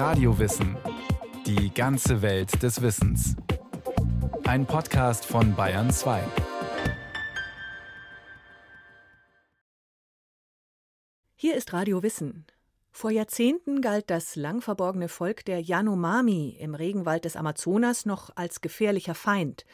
Radiowissen. 0.00 0.78
Die 1.44 1.74
ganze 1.74 2.22
Welt 2.22 2.62
des 2.62 2.80
Wissens. 2.80 3.36
Ein 4.44 4.64
Podcast 4.64 5.26
von 5.26 5.54
Bayern 5.54 5.90
2. 5.90 6.22
Hier 11.34 11.54
ist 11.54 11.74
Radio 11.74 12.02
Wissen. 12.02 12.46
Vor 12.90 13.10
Jahrzehnten 13.10 13.82
galt 13.82 14.08
das 14.08 14.36
lang 14.36 14.62
verborgene 14.62 15.08
Volk 15.08 15.44
der 15.44 15.60
Yanomami 15.60 16.56
im 16.58 16.74
Regenwald 16.74 17.26
des 17.26 17.36
Amazonas 17.36 18.06
noch 18.06 18.30
als 18.36 18.62
gefährlicher 18.62 19.14
Feind. 19.14 19.66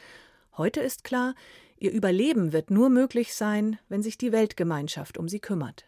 Heute 0.57 0.81
ist 0.81 1.05
klar, 1.05 1.35
ihr 1.77 1.93
Überleben 1.93 2.51
wird 2.51 2.69
nur 2.69 2.89
möglich 2.89 3.33
sein, 3.33 3.79
wenn 3.87 4.03
sich 4.03 4.17
die 4.17 4.33
Weltgemeinschaft 4.33 5.17
um 5.17 5.29
sie 5.29 5.39
kümmert. 5.39 5.87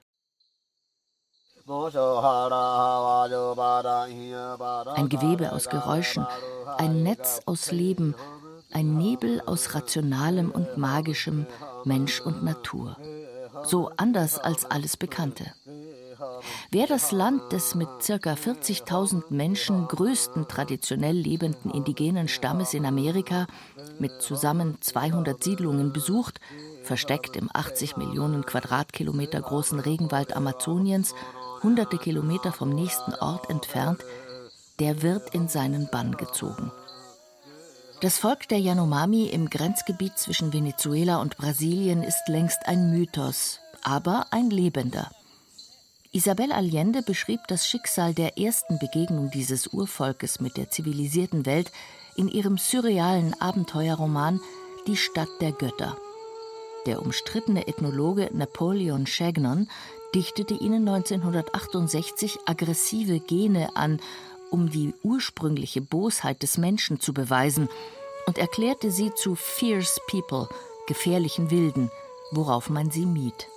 Ein 4.96 5.08
Gewebe 5.08 5.52
aus 5.52 5.70
Geräuschen, 5.70 6.26
ein 6.78 7.04
Netz 7.04 7.42
aus 7.46 7.70
Leben, 7.72 8.16
ein 8.72 8.98
Nebel 8.98 9.40
aus 9.46 9.76
Rationalem 9.76 10.50
und 10.50 10.78
Magischem, 10.78 11.46
Mensch 11.84 12.22
und 12.22 12.44
Natur. 12.44 12.98
So 13.66 13.92
anders 13.98 14.40
als 14.40 14.66
alles 14.66 14.98
Bekannte. 14.98 15.54
Wer 16.72 16.88
das 16.88 17.12
Land 17.12 17.52
des 17.52 17.76
mit 17.76 17.88
ca. 18.00 18.14
40.000 18.34 19.26
Menschen 19.30 19.88
größten 19.88 20.48
traditionell 20.48 21.16
lebenden 21.16 21.70
indigenen 21.72 22.28
Stammes 22.28 22.74
in 22.74 22.88
Amerika 22.88 23.46
mit 24.00 24.22
zusammen 24.22 24.78
200 24.82 25.44
Siedlungen 25.44 25.94
besucht, 25.94 26.40
versteckt 26.84 27.36
im 27.36 27.50
80 27.54 27.98
Millionen 27.98 28.46
Quadratkilometer 28.46 29.42
großen 29.42 29.80
Regenwald 29.80 30.36
Amazoniens, 30.36 31.14
hunderte 31.64 31.98
Kilometer 31.98 32.52
vom 32.52 32.70
nächsten 32.70 33.14
Ort 33.16 33.50
entfernt, 33.50 34.04
der 34.80 35.02
wird 35.02 35.34
in 35.34 35.48
seinen 35.48 35.90
Bann 35.90 36.16
gezogen. 36.18 36.72
Das 38.02 38.18
Volk 38.18 38.48
der 38.48 38.60
Yanomami 38.60 39.26
im 39.26 39.50
Grenzgebiet 39.50 40.18
zwischen 40.18 40.54
Venezuela 40.54 41.22
und 41.22 41.36
Brasilien 41.36 42.02
ist 42.02 42.28
längst 42.28 42.66
ein 42.66 42.92
Mythos, 42.92 43.60
aber 43.84 44.28
ein 44.32 44.50
lebender. 44.50 45.12
Isabel 46.12 46.52
Allende 46.52 47.04
beschrieb 47.04 47.42
das 47.50 47.68
Schicksal 47.68 48.14
der 48.14 48.40
ersten 48.40 48.80
Begegnung 48.80 49.30
dieses 49.30 49.68
Urvolkes 49.68 50.40
mit 50.40 50.58
der 50.58 50.70
zivilisierten 50.70 51.46
Welt 51.46 51.72
in 52.16 52.30
ihrem 52.30 52.58
surrealen 52.58 53.40
Abenteuerroman 53.40 54.40
Die 54.88 54.98
Stadt 54.98 55.30
der 55.40 55.52
Götter. 55.52 55.98
Der 56.86 57.02
umstrittene 57.02 57.68
Ethnologe 57.68 58.30
Napoleon 58.34 59.06
Chagnon 59.06 59.70
dichtete 60.16 60.54
ihnen 60.54 60.88
1968 60.88 62.40
aggressive 62.46 63.20
Gene 63.20 63.76
an, 63.76 64.00
um 64.50 64.70
die 64.70 64.94
ursprüngliche 65.04 65.82
Bosheit 65.82 66.42
des 66.44 66.58
Menschen 66.58 67.00
zu 67.00 67.14
beweisen, 67.14 67.70
und 68.26 68.38
erklärte 68.38 68.92
sie 68.92 69.12
zu 69.16 69.36
Fierce 69.36 70.00
People, 70.08 70.48
gefährlichen 70.88 71.50
Wilden, 71.50 71.90
worauf 72.32 72.70
man 72.70 72.92
sie 72.92 73.06
mied. 73.06 73.48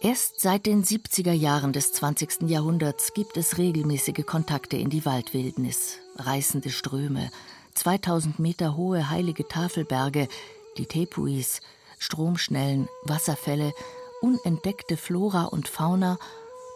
Erst 0.00 0.40
seit 0.40 0.66
den 0.66 0.84
70er 0.84 1.32
Jahren 1.32 1.72
des 1.72 1.92
20. 1.92 2.48
Jahrhunderts 2.48 3.14
gibt 3.14 3.36
es 3.36 3.58
regelmäßige 3.58 4.24
Kontakte 4.26 4.76
in 4.76 4.90
die 4.90 5.04
Waldwildnis, 5.04 5.98
reißende 6.16 6.70
Ströme, 6.70 7.30
2000 7.74 8.38
Meter 8.38 8.76
hohe 8.76 9.08
heilige 9.08 9.46
Tafelberge, 9.46 10.28
die 10.76 10.86
Tepuis, 10.86 11.60
Stromschnellen, 11.98 12.88
Wasserfälle, 13.04 13.72
unentdeckte 14.20 14.96
Flora 14.96 15.44
und 15.44 15.68
Fauna 15.68 16.18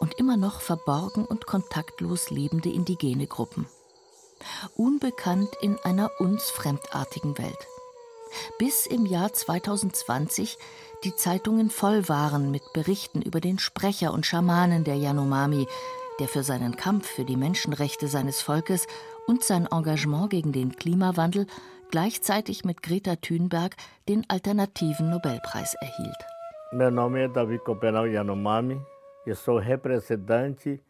und 0.01 0.15
immer 0.19 0.37
noch 0.37 0.61
verborgen 0.61 1.25
und 1.25 1.47
kontaktlos 1.47 2.31
lebende 2.31 2.69
indigene 2.71 3.27
Gruppen. 3.27 3.67
Unbekannt 4.77 5.51
in 5.61 5.79
einer 5.85 6.11
uns 6.19 6.51
fremdartigen 6.51 7.39
Welt. 7.39 7.67
Bis 8.59 8.87
im 8.87 9.07
Jahr 9.07 9.33
2020 9.33 10.59
die 11.05 11.15
Zeitungen 11.15 11.71
voll 11.71 12.09
waren 12.09 12.51
mit 12.51 12.63
Berichten 12.73 13.23
über 13.23 13.41
den 13.41 13.59
Sprecher 13.59 14.13
und 14.13 14.27
Schamanen 14.27 14.85
der 14.85 14.97
Yanomami, 14.97 15.67
der 16.19 16.29
für 16.29 16.43
seinen 16.43 16.77
Kampf 16.77 17.07
für 17.07 17.25
die 17.25 17.37
Menschenrechte 17.37 18.09
seines 18.09 18.41
Volkes 18.41 18.87
und 19.27 19.45
sein 19.45 19.67
Engagement 19.67 20.31
gegen 20.31 20.53
den 20.53 20.77
Klimawandel 20.77 21.47
gleichzeitig 21.91 22.65
mit 22.65 22.83
Greta 22.83 23.17
Thunberg 23.17 23.77
den 24.09 24.29
alternativen 24.29 25.11
Nobelpreis 25.11 25.75
erhielt. 25.75 26.17
Mein 26.75 26.95
Name 26.95 27.25
ist 27.25 27.37
David 27.37 27.65
Copenau 27.65 28.07
Yanomami. 28.07 28.81
Ich 29.27 29.39
sou 29.39 29.59
representante 29.59 30.81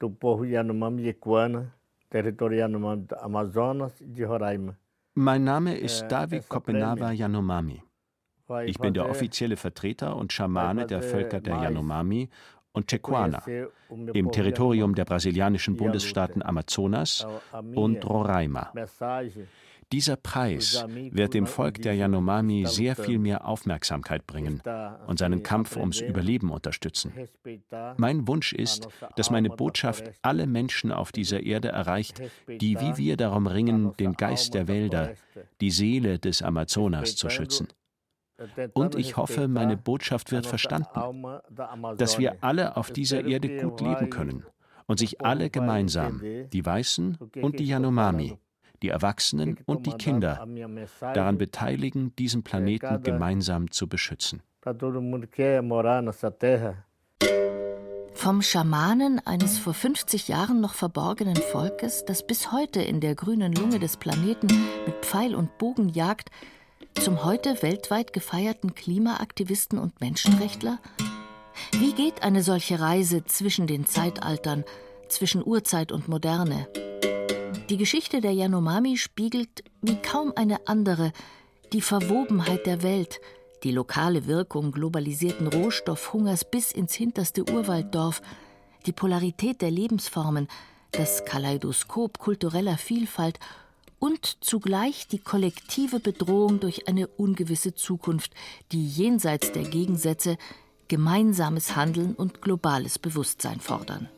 do 0.00 0.10
povo 0.10 0.44
Yanomami 0.44 1.02
Yequana, 1.04 1.72
território 2.10 2.58
Yanomami 2.58 3.06
do 3.06 3.16
Amazonas 3.16 3.92
de 4.00 4.24
Roraima. 4.24 4.76
Mein 5.14 5.44
Name 5.44 5.76
ist 5.78 6.08
David 6.08 6.48
Kopenawa 6.48 7.12
Yanomami. 7.12 7.80
Ich 8.66 8.78
bin 8.78 8.94
der 8.94 9.08
offizielle 9.08 9.56
Vertreter 9.56 10.16
und 10.16 10.32
Schamane 10.32 10.86
der 10.86 11.02
Völker 11.02 11.40
der 11.40 11.62
Yanomami 11.62 12.28
und 12.72 12.88
Chequana 12.88 13.42
im 13.90 14.32
Territorium 14.32 14.94
der 14.94 15.04
brasilianischen 15.04 15.76
Bundesstaaten 15.76 16.42
Amazonas 16.42 17.26
und 17.74 18.04
Roraima. 18.04 18.72
Dieser 19.92 20.16
Preis 20.16 20.84
wird 21.10 21.32
dem 21.32 21.46
Volk 21.46 21.80
der 21.80 21.94
Yanomami 21.94 22.66
sehr 22.66 22.94
viel 22.94 23.18
mehr 23.18 23.46
Aufmerksamkeit 23.46 24.26
bringen 24.26 24.62
und 25.06 25.18
seinen 25.18 25.42
Kampf 25.42 25.76
ums 25.76 26.00
Überleben 26.00 26.50
unterstützen. 26.50 27.12
Mein 27.96 28.28
Wunsch 28.28 28.52
ist, 28.52 28.88
dass 29.16 29.30
meine 29.30 29.48
Botschaft 29.48 30.10
alle 30.20 30.46
Menschen 30.46 30.92
auf 30.92 31.10
dieser 31.10 31.42
Erde 31.42 31.68
erreicht, 31.68 32.20
die 32.46 32.78
wie 32.80 32.96
wir 32.98 33.16
darum 33.16 33.46
ringen, 33.46 33.94
den 33.98 34.12
Geist 34.14 34.52
der 34.54 34.68
Wälder, 34.68 35.14
die 35.60 35.70
Seele 35.70 36.18
des 36.18 36.42
Amazonas 36.42 37.16
zu 37.16 37.30
schützen. 37.30 37.68
Und 38.74 38.94
ich 38.94 39.16
hoffe, 39.16 39.48
meine 39.48 39.76
Botschaft 39.76 40.30
wird 40.32 40.46
verstanden, 40.46 41.24
dass 41.96 42.18
wir 42.18 42.36
alle 42.42 42.76
auf 42.76 42.90
dieser 42.90 43.24
Erde 43.24 43.56
gut 43.56 43.80
leben 43.80 44.10
können 44.10 44.44
und 44.86 44.98
sich 44.98 45.24
alle 45.24 45.50
gemeinsam, 45.50 46.22
die 46.52 46.64
Weißen 46.64 47.18
und 47.42 47.58
die 47.58 47.66
Yanomami, 47.66 48.38
die 48.82 48.88
Erwachsenen 48.88 49.58
und 49.66 49.86
die 49.86 49.92
Kinder, 49.92 50.46
daran 51.00 51.38
beteiligen, 51.38 52.14
diesen 52.16 52.42
Planeten 52.42 53.02
gemeinsam 53.02 53.70
zu 53.70 53.88
beschützen. 53.88 54.42
Vom 58.14 58.42
Schamanen 58.42 59.24
eines 59.24 59.58
vor 59.58 59.74
50 59.74 60.26
Jahren 60.28 60.60
noch 60.60 60.74
verborgenen 60.74 61.36
Volkes, 61.36 62.04
das 62.04 62.26
bis 62.26 62.50
heute 62.50 62.82
in 62.82 63.00
der 63.00 63.14
grünen 63.14 63.52
Lunge 63.52 63.78
des 63.78 63.96
Planeten 63.96 64.48
mit 64.86 64.96
Pfeil 65.04 65.36
und 65.36 65.56
Bogen 65.58 65.88
jagt, 65.88 66.30
zum 67.00 67.24
heute 67.24 67.62
weltweit 67.62 68.12
gefeierten 68.12 68.74
Klimaaktivisten 68.74 69.78
und 69.78 70.00
Menschenrechtler? 70.00 70.80
Wie 71.72 71.92
geht 71.92 72.22
eine 72.22 72.42
solche 72.42 72.80
Reise 72.80 73.24
zwischen 73.24 73.66
den 73.66 73.86
Zeitaltern, 73.86 74.64
zwischen 75.08 75.44
Urzeit 75.44 75.92
und 75.92 76.08
Moderne? 76.08 76.66
Die 77.70 77.76
Geschichte 77.76 78.22
der 78.22 78.32
Yanomami 78.32 78.96
spiegelt 78.96 79.62
wie 79.82 79.96
kaum 79.96 80.32
eine 80.34 80.66
andere 80.66 81.12
die 81.74 81.82
Verwobenheit 81.82 82.64
der 82.64 82.82
Welt, 82.82 83.20
die 83.62 83.72
lokale 83.72 84.26
Wirkung 84.26 84.72
globalisierten 84.72 85.48
Rohstoffhungers 85.48 86.50
bis 86.50 86.72
ins 86.72 86.94
hinterste 86.94 87.44
Urwalddorf, 87.50 88.22
die 88.86 88.92
Polarität 88.92 89.60
der 89.60 89.70
Lebensformen, 89.70 90.48
das 90.92 91.26
Kaleidoskop 91.26 92.18
kultureller 92.18 92.78
Vielfalt 92.78 93.38
und 93.98 94.38
zugleich 94.40 95.06
die 95.06 95.18
kollektive 95.18 96.00
Bedrohung 96.00 96.60
durch 96.60 96.88
eine 96.88 97.06
ungewisse 97.06 97.74
Zukunft, 97.74 98.32
die 98.72 98.86
jenseits 98.86 99.52
der 99.52 99.64
Gegensätze 99.64 100.38
gemeinsames 100.88 101.76
Handeln 101.76 102.14
und 102.14 102.40
globales 102.40 102.98
Bewusstsein 102.98 103.60
fordern. 103.60 104.08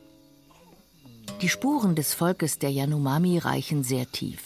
Die 1.41 1.49
Spuren 1.49 1.95
des 1.95 2.13
Volkes 2.13 2.59
der 2.59 2.69
Yanomami 2.69 3.39
reichen 3.39 3.83
sehr 3.83 4.05
tief. 4.11 4.43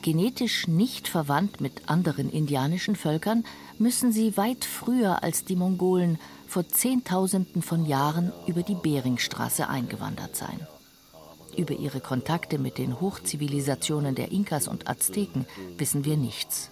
Genetisch 0.00 0.66
nicht 0.66 1.08
verwandt 1.08 1.60
mit 1.60 1.90
anderen 1.90 2.30
indianischen 2.30 2.96
Völkern, 2.96 3.44
müssen 3.78 4.12
sie 4.12 4.34
weit 4.38 4.64
früher 4.64 5.22
als 5.22 5.44
die 5.44 5.56
Mongolen 5.56 6.18
vor 6.46 6.66
Zehntausenden 6.66 7.60
von 7.60 7.84
Jahren 7.84 8.32
über 8.46 8.62
die 8.62 8.76
Beringstraße 8.76 9.68
eingewandert 9.68 10.36
sein. 10.36 10.66
Über 11.54 11.74
ihre 11.74 12.00
Kontakte 12.00 12.58
mit 12.58 12.78
den 12.78 12.98
Hochzivilisationen 12.98 14.14
der 14.14 14.32
Inkas 14.32 14.68
und 14.68 14.88
Azteken 14.88 15.44
wissen 15.76 16.06
wir 16.06 16.16
nichts. 16.16 16.70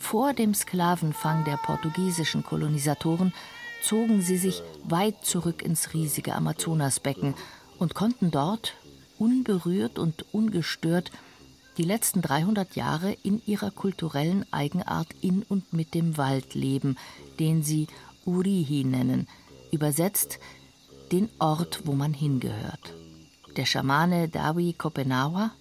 Vor 0.00 0.32
dem 0.32 0.54
Sklavenfang 0.54 1.44
der 1.44 1.56
portugiesischen 1.56 2.42
Kolonisatoren 2.42 3.32
zogen 3.80 4.22
sie 4.22 4.38
sich 4.38 4.62
weit 4.82 5.24
zurück 5.24 5.62
ins 5.62 5.94
riesige 5.94 6.34
Amazonasbecken 6.34 7.34
und 7.80 7.96
konnten 7.96 8.30
dort, 8.30 8.74
unberührt 9.18 9.98
und 9.98 10.24
ungestört, 10.32 11.10
die 11.78 11.82
letzten 11.82 12.22
300 12.22 12.76
Jahre 12.76 13.16
in 13.24 13.42
ihrer 13.44 13.72
kulturellen 13.72 14.46
Eigenart 14.52 15.08
in 15.20 15.42
und 15.48 15.72
mit 15.72 15.94
dem 15.94 16.16
Wald 16.16 16.54
leben, 16.54 16.96
den 17.40 17.64
sie 17.64 17.88
Urihi 18.24 18.84
nennen, 18.84 19.26
übersetzt 19.72 20.38
den 21.10 21.28
Ort, 21.40 21.82
wo 21.86 21.92
man 21.94 22.12
hingehört. 22.14 22.94
der 23.56 23.66
Schamane 23.66 24.28
Dawi 24.28 24.72
Kopenawa? 24.72 25.52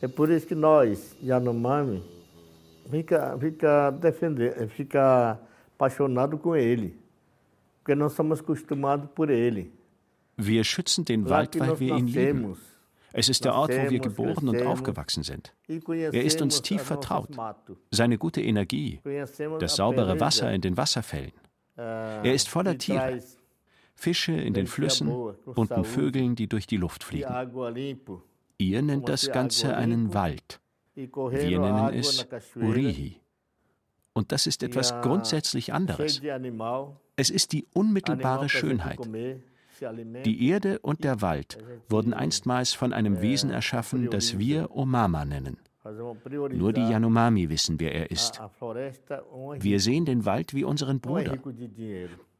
É 0.00 0.08
por 0.08 0.30
isso 0.30 0.46
que 0.46 0.54
nós, 0.54 1.16
Yanomami, 1.22 2.02
fica, 2.90 3.38
fica, 3.38 3.90
defender, 3.92 4.68
fica 4.68 5.38
apaixonado 5.76 6.36
com 6.36 6.56
ele, 6.56 6.96
porque 7.78 7.94
nós 7.94 8.12
somos 8.12 8.40
acostumados 8.40 9.08
por 9.14 9.30
ele. 9.30 9.72
Wir 10.46 10.64
schützen 10.64 11.04
den 11.04 11.28
Wald, 11.28 11.58
weil 11.58 11.78
wir 11.80 11.96
ihn 11.96 12.06
lieben. 12.06 12.56
Es 13.12 13.28
ist 13.28 13.44
der 13.44 13.54
Ort, 13.54 13.70
wo 13.70 13.90
wir 13.90 13.98
geboren 13.98 14.48
und 14.48 14.62
aufgewachsen 14.62 15.22
sind. 15.22 15.54
Er 15.68 16.24
ist 16.24 16.40
uns 16.40 16.62
tief 16.62 16.82
vertraut. 16.82 17.30
Seine 17.90 18.18
gute 18.18 18.40
Energie, 18.40 19.00
das 19.58 19.76
saubere 19.76 20.18
Wasser 20.20 20.52
in 20.52 20.60
den 20.60 20.76
Wasserfällen. 20.76 21.32
Er 21.76 22.34
ist 22.34 22.48
voller 22.48 22.78
Tiere. 22.78 23.22
Fische 23.94 24.32
in 24.32 24.54
den 24.54 24.66
Flüssen, 24.66 25.08
bunten 25.44 25.84
Vögeln, 25.84 26.34
die 26.34 26.48
durch 26.48 26.66
die 26.66 26.78
Luft 26.78 27.04
fliegen. 27.04 27.28
Ihr 28.58 28.82
nennt 28.82 29.08
das 29.08 29.30
Ganze 29.30 29.76
einen 29.76 30.14
Wald. 30.14 30.60
Wir 30.94 31.58
nennen 31.60 31.94
es 31.94 32.26
Urihi. 32.56 33.20
Und 34.14 34.32
das 34.32 34.46
ist 34.46 34.62
etwas 34.62 34.92
grundsätzlich 35.02 35.72
anderes. 35.72 36.20
Es 37.16 37.30
ist 37.30 37.52
die 37.52 37.66
unmittelbare 37.72 38.48
Schönheit. 38.48 38.98
Die 40.24 40.48
Erde 40.48 40.78
und 40.80 41.04
der 41.04 41.20
Wald 41.20 41.58
wurden 41.88 42.14
einstmals 42.14 42.72
von 42.72 42.92
einem 42.92 43.20
Wesen 43.20 43.50
erschaffen, 43.50 44.10
das 44.10 44.38
wir 44.38 44.74
Omama 44.74 45.24
nennen. 45.24 45.58
Nur 46.50 46.72
die 46.72 46.80
Yanomami 46.80 47.48
wissen, 47.48 47.80
wer 47.80 47.92
er 47.94 48.10
ist. 48.10 48.40
Wir 49.58 49.80
sehen 49.80 50.04
den 50.04 50.24
Wald 50.24 50.54
wie 50.54 50.64
unseren 50.64 51.00
Bruder. 51.00 51.36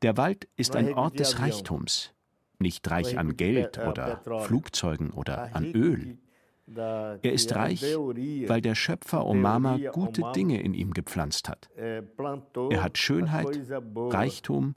Der 0.02 0.16
Wald 0.16 0.48
ist 0.56 0.76
ein 0.76 0.94
Ort 0.94 1.18
des 1.18 1.40
Reichtums, 1.40 2.12
nicht 2.58 2.88
reich 2.90 3.18
an 3.18 3.36
Geld 3.36 3.78
oder 3.78 4.20
Flugzeugen 4.42 5.10
oder 5.10 5.54
an 5.56 5.72
Öl. 5.72 6.18
Er 6.66 7.32
ist 7.32 7.54
reich, 7.54 7.82
weil 7.82 8.60
der 8.60 8.74
Schöpfer 8.76 9.26
Omama 9.26 9.78
gute 9.90 10.22
Dinge 10.34 10.62
in 10.62 10.74
ihm 10.74 10.92
gepflanzt 10.92 11.48
hat. 11.48 11.68
Er 11.76 12.82
hat 12.82 12.96
Schönheit, 12.98 13.60
Reichtum 13.96 14.76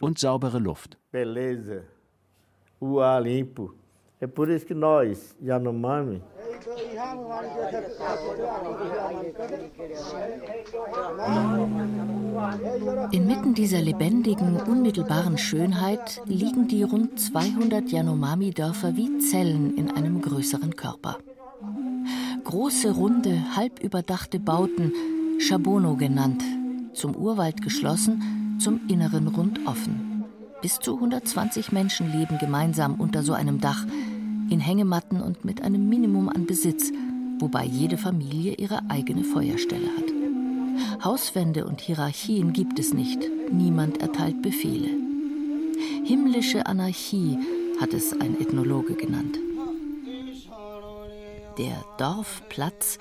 und 0.00 0.18
saubere 0.18 0.58
Luft. 0.58 0.96
É 4.20 4.26
por 4.26 4.48
isso 4.50 4.66
que 4.66 4.74
nós, 4.74 5.36
Yanomami, 5.40 6.20
Inmitten 13.12 13.54
dieser 13.54 13.80
lebendigen, 13.80 14.60
unmittelbaren 14.60 15.38
Schönheit 15.38 16.20
liegen 16.26 16.68
die 16.68 16.82
rund 16.82 17.18
200 17.18 17.90
Yanomami-Dörfer 17.90 18.96
wie 18.96 19.18
Zellen 19.18 19.76
in 19.76 19.90
einem 19.90 20.20
größeren 20.20 20.74
Körper. 20.76 21.18
Große, 22.44 22.92
runde, 22.92 23.56
halb 23.56 23.80
überdachte 23.82 24.40
Bauten, 24.40 24.92
Shabono 25.38 25.96
genannt, 25.96 26.42
zum 26.92 27.14
Urwald 27.14 27.62
geschlossen, 27.62 28.58
zum 28.60 28.80
Inneren 28.88 29.28
rund 29.28 29.60
offen. 29.66 30.07
Bis 30.60 30.80
zu 30.80 30.94
120 30.94 31.70
Menschen 31.70 32.10
leben 32.10 32.38
gemeinsam 32.38 32.96
unter 32.96 33.22
so 33.22 33.32
einem 33.32 33.60
Dach, 33.60 33.84
in 34.50 34.58
Hängematten 34.58 35.20
und 35.20 35.44
mit 35.44 35.62
einem 35.62 35.88
Minimum 35.88 36.28
an 36.28 36.46
Besitz, 36.46 36.90
wobei 37.38 37.64
jede 37.64 37.96
Familie 37.96 38.54
ihre 38.54 38.90
eigene 38.90 39.22
Feuerstelle 39.22 39.86
hat. 39.86 41.04
Hauswände 41.04 41.64
und 41.64 41.80
Hierarchien 41.80 42.52
gibt 42.52 42.78
es 42.80 42.92
nicht, 42.92 43.20
niemand 43.52 44.00
erteilt 44.00 44.42
Befehle. 44.42 44.88
Himmlische 46.04 46.66
Anarchie 46.66 47.38
hat 47.80 47.94
es 47.94 48.12
ein 48.20 48.40
Ethnologe 48.40 48.94
genannt. 48.94 49.38
Der 51.56 51.84
Dorfplatz 51.98 52.98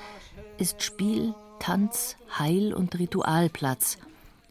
ist 0.59 0.83
Spiel, 0.83 1.33
Tanz, 1.59 2.17
Heil- 2.37 2.73
und 2.73 2.97
Ritualplatz, 2.99 3.97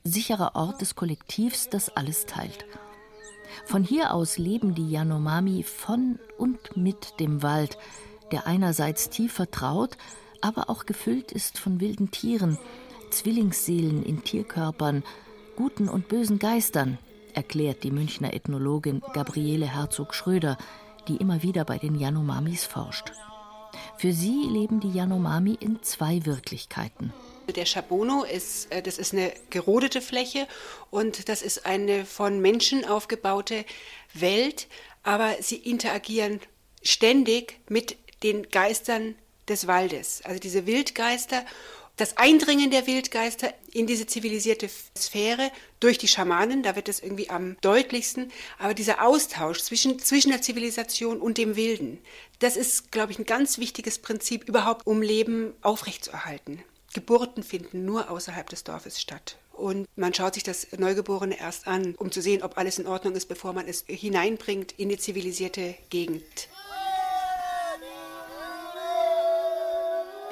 sicherer 0.02 0.56
Ort 0.56 0.81
des 0.81 0.97
Kollektivs, 0.97 1.69
das 1.69 1.88
alles 1.97 2.26
teilt. 2.26 2.64
Von 3.66 3.82
hier 3.82 4.14
aus 4.14 4.38
leben 4.38 4.76
die 4.76 4.88
Yanomami 4.88 5.64
von 5.64 6.20
und 6.38 6.76
mit 6.76 7.18
dem 7.18 7.42
Wald, 7.42 7.76
der 8.30 8.46
einerseits 8.46 9.10
tief 9.10 9.32
vertraut, 9.32 9.98
aber 10.40 10.70
auch 10.70 10.86
gefüllt 10.86 11.32
ist 11.32 11.58
von 11.58 11.80
wilden 11.80 12.12
Tieren, 12.12 12.58
Zwillingsseelen 13.10 14.04
in 14.04 14.22
Tierkörpern, 14.22 15.02
guten 15.56 15.88
und 15.88 16.06
bösen 16.06 16.38
Geistern, 16.38 16.98
erklärt 17.34 17.82
die 17.82 17.90
Münchner 17.90 18.34
Ethnologin 18.34 19.02
Gabriele 19.12 19.66
Herzog-Schröder, 19.66 20.58
die 21.08 21.16
immer 21.16 21.42
wieder 21.42 21.64
bei 21.64 21.78
den 21.78 21.96
Yanomamis 21.96 22.64
forscht. 22.64 23.12
Für 23.96 24.12
sie 24.12 24.46
leben 24.48 24.78
die 24.78 24.92
Yanomami 24.92 25.56
in 25.58 25.82
zwei 25.82 26.24
Wirklichkeiten. 26.24 27.12
Der 27.54 27.64
Chabono 27.64 28.25
ist, 28.25 28.72
äh, 28.72 28.82
das 28.82 28.98
ist 28.98 29.12
eine 29.12 29.32
gerodete 29.50 30.00
Fläche 30.00 30.48
und 30.90 31.28
das 31.28 31.43
ist 31.43 31.64
eine 31.66 32.04
von 32.04 32.40
Menschen 32.40 32.84
aufgebaute 32.84 33.64
Welt, 34.14 34.66
aber 35.02 35.37
sie 35.40 35.56
interagieren 35.56 36.40
ständig 36.82 37.58
mit 37.69 37.96
den 38.22 38.48
Geistern 38.50 39.14
des 39.48 39.66
Waldes. 39.66 40.22
Also 40.25 40.40
diese 40.40 40.66
Wildgeister, 40.66 41.44
das 41.96 42.19
Eindringen 42.19 42.70
der 42.70 42.87
Wildgeister 42.87 43.54
in 43.72 43.87
diese 43.87 44.06
zivilisierte 44.06 44.69
Sphäre 44.96 45.50
durch 45.81 45.96
die 45.96 46.08
Schamanen, 46.08 46.62
da 46.62 46.76
wird 46.76 46.88
es 46.88 47.00
irgendwie 47.00 47.31
am 47.31 47.56
deutlichsten, 47.62 48.31
aber 48.58 48.75
dieser 48.75 49.02
Austausch 49.02 49.60
zwischen, 49.60 49.99
zwischen 49.99 50.31
der 50.31 50.42
Zivilisation 50.42 51.20
und 51.20 51.38
dem 51.38 51.56
Wilden, 51.56 51.99
das 52.40 52.56
ist, 52.56 52.92
glaube 52.92 53.12
ich, 53.12 53.19
ein 53.19 53.25
ganz 53.25 53.58
wichtiges 53.58 53.99
Prinzip 53.99 54.46
überhaupt, 54.49 54.87
um 54.87 55.00
Leben 55.00 55.54
aufrechtzuerhalten. 55.62 56.62
Geburten 56.96 57.43
finden 57.43 57.84
nur 57.84 58.10
außerhalb 58.10 58.48
des 58.48 58.64
Dorfes 58.64 58.98
statt. 58.98 59.37
Und 59.52 59.87
man 59.96 60.14
schaut 60.14 60.32
sich 60.32 60.44
das 60.44 60.66
Neugeborene 60.78 61.38
erst 61.38 61.66
an, 61.66 61.94
um 61.98 62.10
zu 62.10 62.22
sehen, 62.22 62.43
ob 62.43 62.56
alles 62.56 62.78
in 62.78 62.87
Ordnung 62.87 63.14
ist, 63.14 63.26
bevor 63.26 63.52
man 63.52 63.69
es 63.69 63.84
hineinbringt 63.87 64.72
in 64.78 64.88
die 64.88 64.96
zivilisierte 64.96 65.75
Gegend. 65.90 66.25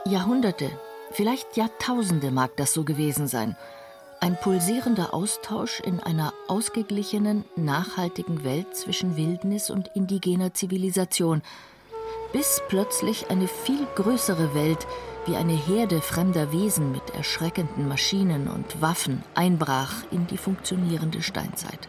Jahrhunderte, 0.07 0.71
vielleicht 1.13 1.59
Jahrtausende 1.59 2.31
mag 2.31 2.57
das 2.57 2.73
so 2.73 2.83
gewesen 2.83 3.29
sein. 3.29 3.59
Ein 4.21 4.41
pulsierender 4.41 5.13
Austausch 5.13 5.81
in 5.81 6.01
einer 6.01 6.33
ausgeglichenen, 6.49 7.45
nachhaltigen 7.57 8.43
Welt 8.43 8.75
zwischen 8.75 9.19
Wildnis 9.19 9.69
und 9.69 9.91
indigener 9.95 10.55
Zivilisation, 10.55 11.43
bis 12.33 12.63
plötzlich 12.69 13.29
eine 13.29 13.49
viel 13.49 13.87
größere 13.97 14.55
Welt 14.55 14.87
wie 15.27 15.37
eine 15.37 15.55
Herde 15.55 16.01
fremder 16.01 16.53
Wesen 16.53 16.93
mit 16.93 17.11
erschreckenden 17.15 17.89
Maschinen 17.89 18.49
und 18.49 18.81
Waffen 18.81 19.23
einbrach 19.35 19.93
in 20.11 20.27
die 20.27 20.37
funktionierende 20.37 21.23
Steinzeit. 21.23 21.89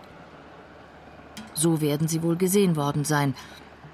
So 1.54 1.82
werden 1.82 2.08
sie 2.08 2.24
wohl 2.24 2.36
gesehen 2.36 2.76
worden 2.76 3.04
sein, 3.04 3.36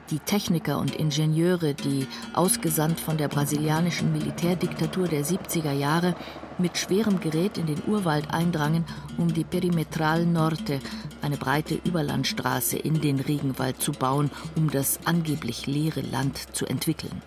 die 0.09 0.19
Techniker 0.19 0.77
und 0.77 0.95
Ingenieure, 0.95 1.73
die, 1.73 2.07
ausgesandt 2.33 2.99
von 2.99 3.17
der 3.17 3.29
brasilianischen 3.29 4.11
Militärdiktatur 4.11 5.07
der 5.07 5.23
70er 5.23 5.71
Jahre, 5.71 6.15
mit 6.57 6.77
schwerem 6.77 7.19
Gerät 7.19 7.57
in 7.57 7.65
den 7.65 7.81
Urwald 7.87 8.33
eindrangen, 8.33 8.85
um 9.17 9.33
die 9.33 9.45
Perimetral 9.45 10.25
Norte, 10.25 10.79
eine 11.21 11.37
breite 11.37 11.75
Überlandstraße 11.75 12.77
in 12.77 12.99
den 12.99 13.19
Regenwald 13.19 13.81
zu 13.81 13.93
bauen, 13.93 14.29
um 14.55 14.69
das 14.69 14.99
angeblich 15.05 15.65
leere 15.65 16.01
Land 16.01 16.55
zu 16.55 16.65
entwickeln. 16.65 17.21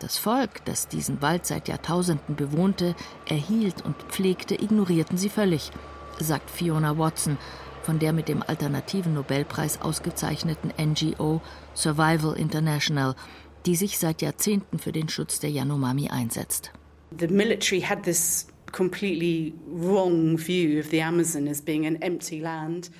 Das 0.00 0.18
Volk, 0.18 0.64
das 0.64 0.88
diesen 0.88 1.22
Wald 1.22 1.46
seit 1.46 1.68
Jahrtausenden 1.68 2.36
bewohnte, 2.36 2.94
erhielt 3.26 3.84
und 3.84 3.96
pflegte, 4.08 4.54
ignorierten 4.54 5.16
sie 5.16 5.28
völlig, 5.28 5.70
sagt 6.18 6.50
Fiona 6.50 6.98
Watson 6.98 7.38
von 7.82 7.98
der 7.98 8.12
mit 8.12 8.28
dem 8.28 8.42
alternativen 8.42 9.14
Nobelpreis 9.14 9.80
ausgezeichneten 9.80 10.72
NGO 10.78 11.40
Survival 11.74 12.36
International, 12.36 13.14
die 13.66 13.76
sich 13.76 13.98
seit 13.98 14.22
Jahrzehnten 14.22 14.78
für 14.78 14.92
den 14.92 15.08
Schutz 15.08 15.38
der 15.38 15.50
Yanomami 15.50 16.08
einsetzt. 16.10 16.72
The 17.18 17.28
military 17.28 17.80
had 17.80 18.02
this 18.02 18.46
completely 18.72 19.54
wrong 19.68 20.36
view 20.36 20.80
of 20.80 20.90
the 20.90 21.00
Amazon 21.00 21.46
as 21.46 21.62
being 21.62 21.86
an 21.86 21.96
empty 22.02 22.40
land. 22.40 22.90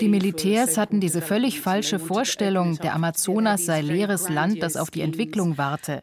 Die 0.00 0.08
Militärs 0.08 0.78
hatten 0.78 1.00
diese 1.00 1.20
völlig 1.20 1.60
falsche 1.60 1.98
Vorstellung, 1.98 2.78
der 2.78 2.94
Amazonas 2.94 3.66
sei 3.66 3.82
leeres 3.82 4.28
Land, 4.28 4.62
das 4.62 4.76
auf 4.76 4.90
die 4.90 5.02
Entwicklung 5.02 5.58
warte. 5.58 6.02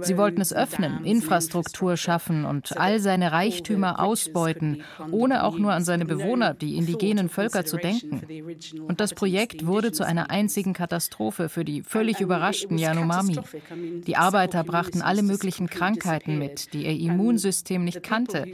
Sie 0.00 0.16
wollten 0.16 0.40
es 0.40 0.52
öffnen, 0.52 1.04
Infrastruktur 1.04 1.96
schaffen 1.96 2.44
und 2.44 2.76
all 2.76 3.00
seine 3.00 3.32
Reichtümer 3.32 4.00
ausbeuten, 4.00 4.82
ohne 5.10 5.44
auch 5.44 5.58
nur 5.58 5.72
an 5.72 5.84
seine 5.84 6.04
Bewohner, 6.04 6.54
die 6.54 6.76
indigenen 6.76 7.28
Völker, 7.28 7.64
zu 7.64 7.76
denken. 7.76 8.22
Und 8.86 9.00
das 9.00 9.14
Projekt 9.14 9.66
wurde 9.66 9.92
zu 9.92 10.04
einer 10.04 10.30
einzigen 10.30 10.72
Katastrophe 10.72 11.48
für 11.48 11.64
die 11.64 11.82
völlig 11.82 12.20
überraschten 12.20 12.78
Yanomami. 12.78 13.38
Die 14.06 14.16
Arbeiter 14.16 14.62
brachten 14.64 15.02
alle 15.02 15.22
möglichen 15.22 15.68
Krankheiten 15.68 16.38
mit, 16.38 16.72
die 16.72 16.84
ihr 16.84 16.98
Immunsystem 17.10 17.84
nicht 17.84 18.02
kannte. 18.02 18.46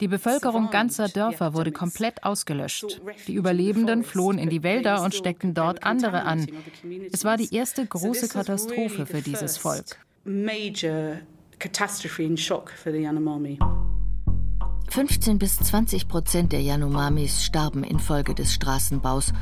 Die 0.00 0.08
Bevölkerung 0.08 0.70
ganzer 0.70 1.08
Dörfer 1.08 1.52
wurde 1.54 1.72
komplett 1.72 2.24
ausgelöscht. 2.24 3.00
Die 3.26 3.34
Überlebenden 3.34 4.02
flohen 4.02 4.38
in 4.38 4.48
die 4.48 4.62
Wälder 4.62 5.02
und 5.02 5.14
steckten 5.14 5.52
dort 5.52 5.84
andere 5.84 6.22
an. 6.22 6.46
Es 7.12 7.24
war 7.24 7.36
die 7.36 7.54
erste 7.54 7.84
große 7.84 8.28
Katastrophe 8.28 9.04
für 9.06 9.20
dieses 9.20 9.58
Volk. 9.58 9.98
15 14.90 15.38
bis 15.38 15.56
20 15.56 16.08
Prozent 16.08 16.52
der 16.52 16.62
Yanomamis 16.62 17.44
starben 17.44 17.84
infolge 17.84 18.34
des 18.34 18.52
Straßenbaus 18.54 19.32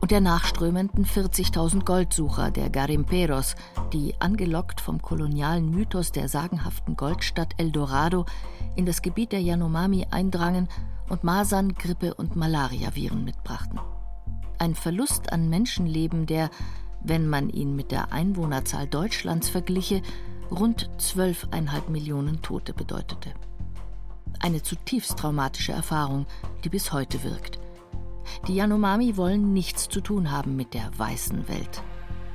und 0.00 0.10
der 0.10 0.20
nachströmenden 0.20 1.04
40.000 1.04 1.84
Goldsucher 1.84 2.50
der 2.50 2.70
Garimperos, 2.70 3.54
die 3.92 4.14
angelockt 4.20 4.80
vom 4.80 5.00
kolonialen 5.00 5.70
Mythos 5.70 6.12
der 6.12 6.28
sagenhaften 6.28 6.96
Goldstadt 6.96 7.54
Eldorado 7.56 8.26
in 8.76 8.86
das 8.86 9.02
Gebiet 9.02 9.32
der 9.32 9.40
Yanomami 9.40 10.06
eindrangen 10.10 10.68
und 11.08 11.24
Masern, 11.24 11.74
Grippe 11.74 12.14
und 12.14 12.36
Malariaviren 12.36 13.24
mitbrachten. 13.24 13.80
Ein 14.58 14.74
Verlust 14.74 15.32
an 15.32 15.48
Menschenleben, 15.48 16.26
der, 16.26 16.50
wenn 17.02 17.28
man 17.28 17.50
ihn 17.50 17.76
mit 17.76 17.92
der 17.92 18.12
Einwohnerzahl 18.12 18.86
Deutschlands 18.86 19.48
vergliche, 19.48 20.02
rund 20.50 20.90
12,5 20.98 21.90
Millionen 21.90 22.42
Tote 22.42 22.72
bedeutete. 22.72 23.32
Eine 24.40 24.62
zutiefst 24.62 25.18
traumatische 25.18 25.72
Erfahrung, 25.72 26.26
die 26.64 26.68
bis 26.68 26.92
heute 26.92 27.22
wirkt. 27.24 27.58
Die 28.46 28.54
Yanomami 28.54 29.16
wollen 29.16 29.52
nichts 29.52 29.88
zu 29.88 30.00
tun 30.00 30.30
haben 30.30 30.56
mit 30.56 30.74
der 30.74 30.90
weißen 30.96 31.48
Welt. 31.48 31.82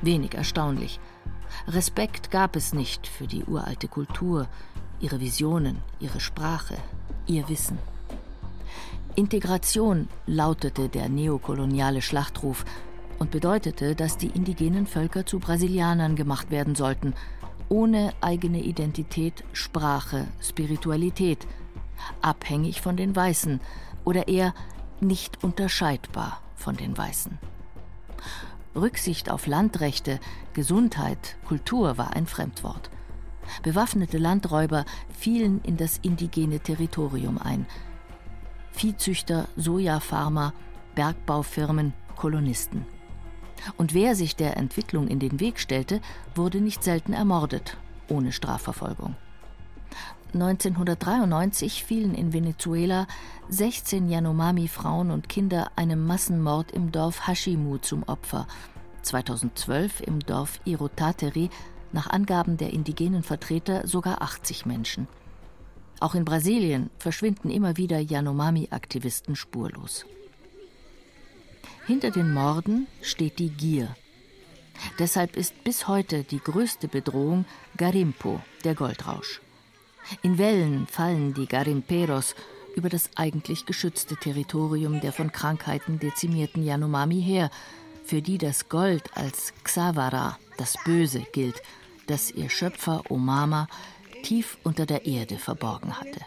Wenig 0.02 0.34
erstaunlich. 0.34 1.00
Respekt 1.68 2.30
gab 2.30 2.56
es 2.56 2.72
nicht 2.72 3.06
für 3.06 3.26
die 3.26 3.44
uralte 3.44 3.88
Kultur, 3.88 4.48
ihre 5.00 5.20
Visionen, 5.20 5.78
ihre 6.00 6.20
Sprache, 6.20 6.76
ihr 7.26 7.48
Wissen. 7.48 7.78
Integration 9.14 10.08
lautete 10.26 10.88
der 10.88 11.08
neokoloniale 11.08 12.00
Schlachtruf 12.00 12.64
und 13.18 13.30
bedeutete, 13.30 13.94
dass 13.94 14.16
die 14.16 14.28
indigenen 14.28 14.86
Völker 14.86 15.26
zu 15.26 15.38
Brasilianern 15.38 16.16
gemacht 16.16 16.50
werden 16.50 16.74
sollten, 16.74 17.14
ohne 17.68 18.12
eigene 18.20 18.62
Identität, 18.62 19.44
Sprache, 19.52 20.26
Spiritualität, 20.40 21.46
abhängig 22.20 22.80
von 22.80 22.96
den 22.96 23.14
Weißen 23.14 23.60
oder 24.04 24.28
eher 24.28 24.54
nicht 25.02 25.42
unterscheidbar 25.44 26.40
von 26.56 26.76
den 26.76 26.96
Weißen. 26.96 27.38
Rücksicht 28.74 29.30
auf 29.30 29.46
Landrechte, 29.46 30.18
Gesundheit, 30.54 31.36
Kultur 31.44 31.98
war 31.98 32.14
ein 32.14 32.26
Fremdwort. 32.26 32.90
Bewaffnete 33.62 34.18
Landräuber 34.18 34.84
fielen 35.10 35.60
in 35.62 35.76
das 35.76 35.98
indigene 35.98 36.60
Territorium 36.60 37.38
ein. 37.38 37.66
Viehzüchter, 38.70 39.48
Sojafarmer, 39.56 40.54
Bergbaufirmen, 40.94 41.92
Kolonisten. 42.16 42.86
Und 43.76 43.94
wer 43.94 44.16
sich 44.16 44.36
der 44.36 44.56
Entwicklung 44.56 45.08
in 45.08 45.18
den 45.18 45.38
Weg 45.38 45.60
stellte, 45.60 46.00
wurde 46.34 46.60
nicht 46.60 46.82
selten 46.82 47.12
ermordet, 47.12 47.76
ohne 48.08 48.32
Strafverfolgung. 48.32 49.16
1993 50.34 51.84
fielen 51.84 52.14
in 52.14 52.32
Venezuela 52.32 53.06
16 53.50 54.08
Yanomami-Frauen 54.08 55.10
und 55.10 55.28
Kinder 55.28 55.70
einem 55.76 56.06
Massenmord 56.06 56.72
im 56.72 56.90
Dorf 56.90 57.26
Hashimu 57.26 57.78
zum 57.78 58.02
Opfer. 58.04 58.46
2012 59.02 60.00
im 60.00 60.20
Dorf 60.20 60.60
Irotateri 60.64 61.50
nach 61.92 62.08
Angaben 62.08 62.56
der 62.56 62.72
indigenen 62.72 63.22
Vertreter 63.22 63.86
sogar 63.86 64.22
80 64.22 64.64
Menschen. 64.64 65.06
Auch 66.00 66.14
in 66.14 66.24
Brasilien 66.24 66.90
verschwinden 66.98 67.50
immer 67.50 67.76
wieder 67.76 67.98
Yanomami-Aktivisten 67.98 69.36
spurlos. 69.36 70.06
Hinter 71.86 72.10
den 72.10 72.32
Morden 72.32 72.86
steht 73.02 73.38
die 73.38 73.50
Gier. 73.50 73.94
Deshalb 74.98 75.36
ist 75.36 75.62
bis 75.62 75.88
heute 75.88 76.24
die 76.24 76.40
größte 76.40 76.88
Bedrohung 76.88 77.44
Garimpo, 77.76 78.40
der 78.64 78.74
Goldrausch. 78.74 79.40
In 80.22 80.38
Wellen 80.38 80.86
fallen 80.86 81.34
die 81.34 81.46
Garimperos 81.46 82.34
über 82.74 82.88
das 82.88 83.10
eigentlich 83.16 83.66
geschützte 83.66 84.16
Territorium 84.16 85.00
der 85.00 85.12
von 85.12 85.32
Krankheiten 85.32 85.98
dezimierten 85.98 86.64
Yanomami 86.64 87.22
her, 87.22 87.50
für 88.04 88.22
die 88.22 88.38
das 88.38 88.68
Gold 88.68 89.04
als 89.14 89.52
Xavara, 89.62 90.38
das 90.56 90.76
Böse, 90.84 91.24
gilt 91.32 91.62
das 92.06 92.30
ihr 92.30 92.50
Schöpfer 92.50 93.02
Omama 93.10 93.68
tief 94.22 94.58
unter 94.64 94.86
der 94.86 95.06
Erde 95.06 95.38
verborgen 95.38 95.98
hatte. 95.98 96.20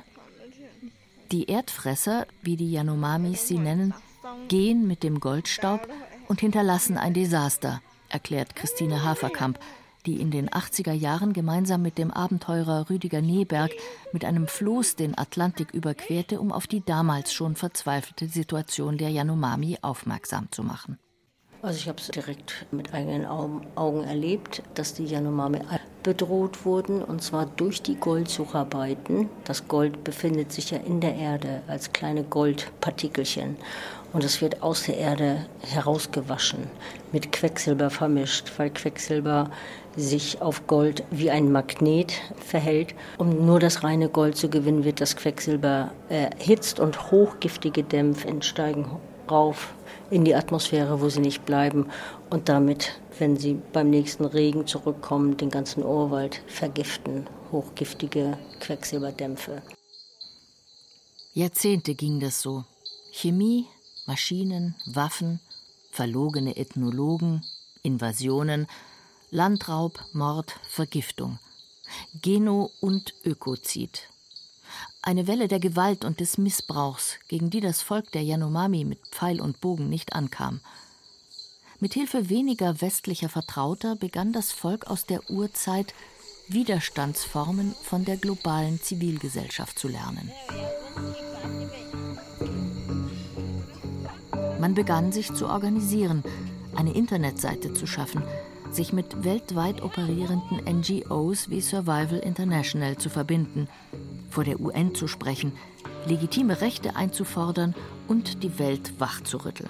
Die 1.31 1.49
Erdfresser, 1.49 2.27
wie 2.41 2.55
die 2.55 2.71
Yanomamis 2.71 3.47
sie 3.47 3.57
nennen, 3.57 3.93
gehen 4.47 4.87
mit 4.87 5.03
dem 5.03 5.19
Goldstaub 5.19 5.87
und 6.27 6.39
hinterlassen 6.39 6.97
ein 6.97 7.13
Desaster, 7.13 7.81
erklärt 8.09 8.55
Christine 8.55 9.03
Haferkamp, 9.03 9.59
die 10.05 10.21
in 10.21 10.31
den 10.31 10.49
80er 10.49 10.93
Jahren 10.93 11.33
gemeinsam 11.33 11.81
mit 11.81 11.97
dem 11.97 12.11
Abenteurer 12.11 12.89
Rüdiger 12.89 13.21
Neberg 13.21 13.71
mit 14.13 14.25
einem 14.25 14.47
Floß 14.47 14.95
den 14.95 15.17
Atlantik 15.17 15.73
überquerte, 15.73 16.39
um 16.39 16.51
auf 16.51 16.67
die 16.67 16.83
damals 16.83 17.33
schon 17.33 17.55
verzweifelte 17.55 18.27
Situation 18.27 18.97
der 18.97 19.09
Yanomami 19.09 19.77
aufmerksam 19.81 20.51
zu 20.51 20.63
machen. 20.63 20.99
Also 21.61 21.77
ich 21.77 21.87
habe 21.87 21.99
es 21.99 22.09
direkt 22.09 22.67
mit 22.71 22.93
eigenen 22.93 23.25
Augen 23.25 24.03
erlebt, 24.03 24.61
dass 24.75 24.93
die 24.93 25.05
Yanomami 25.05 25.61
bedroht 26.05 26.65
wurden, 26.65 27.01
und 27.03 27.23
zwar 27.23 27.47
durch 27.47 27.81
die 27.81 27.95
Goldsucharbeiten. 27.95 29.27
Das 29.43 29.67
Gold 29.67 30.03
befindet 30.03 30.51
sich 30.51 30.69
ja 30.69 30.77
in 30.77 31.01
der 31.01 31.15
Erde 31.15 31.63
als 31.67 31.93
kleine 31.93 32.23
Goldpartikelchen 32.23 33.57
und 34.13 34.23
es 34.23 34.39
wird 34.39 34.61
aus 34.61 34.83
der 34.83 34.97
Erde 34.97 35.47
herausgewaschen, 35.61 36.69
mit 37.11 37.31
Quecksilber 37.31 37.89
vermischt, 37.89 38.51
weil 38.57 38.69
Quecksilber 38.69 39.49
sich 39.97 40.41
auf 40.43 40.67
Gold 40.67 41.03
wie 41.09 41.31
ein 41.31 41.51
Magnet 41.51 42.13
verhält. 42.37 42.93
Um 43.17 43.43
nur 43.45 43.59
das 43.59 43.83
reine 43.83 44.07
Gold 44.07 44.37
zu 44.37 44.47
gewinnen, 44.47 44.85
wird 44.85 45.01
das 45.01 45.15
Quecksilber 45.15 45.89
erhitzt 46.09 46.79
und 46.79 47.11
hochgiftige 47.11 47.83
Dämpfe 47.83 48.27
entsteigen 48.27 48.85
rauf 49.29 49.73
in 50.09 50.25
die 50.25 50.35
Atmosphäre, 50.35 51.01
wo 51.01 51.09
sie 51.09 51.19
nicht 51.19 51.45
bleiben 51.45 51.89
und 52.29 52.49
damit, 52.49 52.99
wenn 53.17 53.37
sie 53.37 53.59
beim 53.73 53.89
nächsten 53.89 54.25
Regen 54.25 54.67
zurückkommen, 54.67 55.37
den 55.37 55.49
ganzen 55.49 55.83
Urwald 55.83 56.41
vergiften. 56.47 57.27
Hochgiftige 57.51 58.37
Quecksilberdämpfe. 58.59 59.61
Jahrzehnte 61.33 61.95
ging 61.95 62.19
das 62.19 62.41
so. 62.41 62.63
Chemie, 63.11 63.65
Maschinen, 64.05 64.75
Waffen, 64.85 65.39
verlogene 65.91 66.57
Ethnologen, 66.57 67.41
Invasionen, 67.83 68.67
Landraub, 69.31 69.99
Mord, 70.13 70.55
Vergiftung. 70.69 71.39
Geno- 72.21 72.71
und 72.81 73.13
Ökozid. 73.23 74.09
Eine 75.07 75.27
Welle 75.27 75.47
der 75.47 75.59
Gewalt 75.59 76.03
und 76.03 76.19
des 76.19 76.39
Missbrauchs, 76.39 77.19
gegen 77.27 77.51
die 77.51 77.59
das 77.59 77.83
Volk 77.83 78.11
der 78.13 78.23
Yanomami 78.23 78.85
mit 78.85 78.97
Pfeil 79.11 79.39
und 79.39 79.61
Bogen 79.61 79.87
nicht 79.87 80.13
ankam. 80.13 80.61
Mit 81.79 81.93
Hilfe 81.93 82.27
weniger 82.27 82.81
westlicher 82.81 83.29
Vertrauter 83.29 83.95
begann 83.95 84.33
das 84.33 84.51
Volk 84.51 84.87
aus 84.87 85.05
der 85.05 85.29
Urzeit 85.29 85.93
Widerstandsformen 86.47 87.75
von 87.83 88.03
der 88.03 88.17
globalen 88.17 88.81
Zivilgesellschaft 88.81 89.77
zu 89.77 89.89
lernen. 89.89 90.31
Man 94.59 94.73
begann 94.73 95.11
sich 95.11 95.31
zu 95.35 95.45
organisieren, 95.45 96.23
eine 96.75 96.95
Internetseite 96.95 97.75
zu 97.75 97.85
schaffen, 97.85 98.23
sich 98.71 98.91
mit 98.91 99.23
weltweit 99.23 99.83
operierenden 99.83 100.61
NGOs 100.65 101.51
wie 101.51 101.61
Survival 101.61 102.17
International 102.17 102.97
zu 102.97 103.09
verbinden, 103.09 103.67
vor 104.35 104.43
der 104.43 104.59
UN 104.59 104.93
zu 104.93 105.07
sprechen, 105.07 105.53
legitime 106.05 106.59
Rechte 106.59 106.97
einzufordern 106.97 107.73
und 108.09 108.43
die 108.43 108.59
Welt 108.59 108.99
wachzurütteln. 108.99 109.69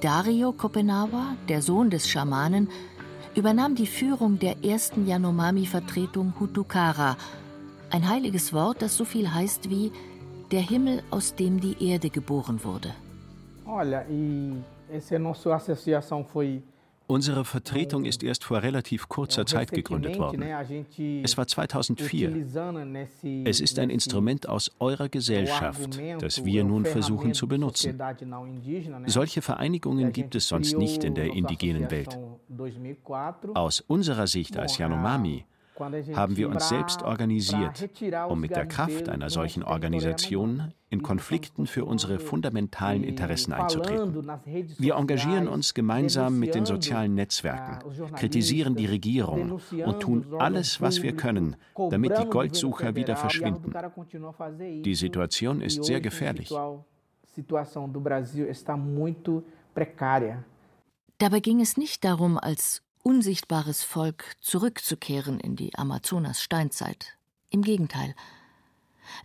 Dario 0.00 0.52
Kopenawa, 0.52 1.34
der 1.48 1.62
Sohn 1.62 1.90
des 1.90 2.08
Schamanen, 2.08 2.68
übernahm 3.34 3.74
die 3.74 3.88
Führung 3.88 4.38
der 4.38 4.64
ersten 4.64 5.08
Yanomami-Vertretung 5.08 6.32
Hutukara, 6.38 7.16
ein 7.90 8.08
heiliges 8.08 8.52
Wort, 8.52 8.82
das 8.82 8.96
so 8.96 9.04
viel 9.04 9.34
heißt 9.34 9.68
wie 9.68 9.90
der 10.52 10.60
Himmel, 10.60 11.02
aus 11.10 11.34
dem 11.34 11.60
die 11.60 11.76
Erde 11.90 12.08
geboren 12.08 12.62
wurde. 12.62 12.94
Olha, 13.66 14.04
e 14.08 14.62
essa 14.96 15.18
nossa 15.18 15.54
associação 15.56 16.24
foi 16.24 16.62
Unsere 17.12 17.44
Vertretung 17.44 18.06
ist 18.06 18.22
erst 18.22 18.42
vor 18.42 18.62
relativ 18.62 19.06
kurzer 19.06 19.44
Zeit 19.44 19.70
gegründet 19.70 20.18
worden. 20.18 20.42
Es 21.22 21.36
war 21.36 21.46
2004. 21.46 22.46
Es 23.44 23.60
ist 23.60 23.78
ein 23.78 23.90
Instrument 23.90 24.48
aus 24.48 24.70
eurer 24.78 25.10
Gesellschaft, 25.10 26.00
das 26.20 26.46
wir 26.46 26.64
nun 26.64 26.86
versuchen 26.86 27.34
zu 27.34 27.46
benutzen. 27.46 28.00
Solche 29.04 29.42
Vereinigungen 29.42 30.12
gibt 30.12 30.34
es 30.34 30.48
sonst 30.48 30.78
nicht 30.78 31.04
in 31.04 31.14
der 31.14 31.34
indigenen 31.34 31.90
Welt. 31.90 32.18
Aus 33.52 33.80
unserer 33.82 34.26
Sicht 34.26 34.56
als 34.56 34.78
Yanomami 34.78 35.44
haben 35.78 36.36
wir 36.36 36.48
uns 36.48 36.68
selbst 36.68 37.02
organisiert, 37.02 37.88
um 38.28 38.40
mit 38.40 38.50
der 38.54 38.66
Kraft 38.66 39.08
einer 39.08 39.30
solchen 39.30 39.62
Organisation 39.62 40.72
in 40.90 41.02
Konflikten 41.02 41.66
für 41.66 41.84
unsere 41.86 42.18
fundamentalen 42.18 43.02
Interessen 43.02 43.52
einzutreten. 43.52 44.30
Wir 44.78 44.94
engagieren 44.94 45.48
uns 45.48 45.72
gemeinsam 45.72 46.38
mit 46.38 46.54
den 46.54 46.66
sozialen 46.66 47.14
Netzwerken, 47.14 47.78
kritisieren 48.14 48.76
die 48.76 48.86
Regierung 48.86 49.60
und 49.84 50.00
tun 50.00 50.26
alles, 50.38 50.80
was 50.80 51.02
wir 51.02 51.16
können, 51.16 51.56
damit 51.90 52.18
die 52.18 52.26
Goldsucher 52.26 52.94
wieder 52.94 53.16
verschwinden. 53.16 53.72
Die 54.82 54.94
Situation 54.94 55.62
ist 55.62 55.82
sehr 55.84 56.00
gefährlich. 56.00 56.52
Dabei 61.18 61.40
ging 61.40 61.60
es 61.60 61.76
nicht 61.76 62.04
darum, 62.04 62.36
als 62.36 62.82
unsichtbares 63.02 63.82
Volk 63.82 64.36
zurückzukehren 64.40 65.40
in 65.40 65.56
die 65.56 65.74
Amazonas-Steinzeit. 65.76 67.18
Im 67.50 67.62
Gegenteil. 67.62 68.14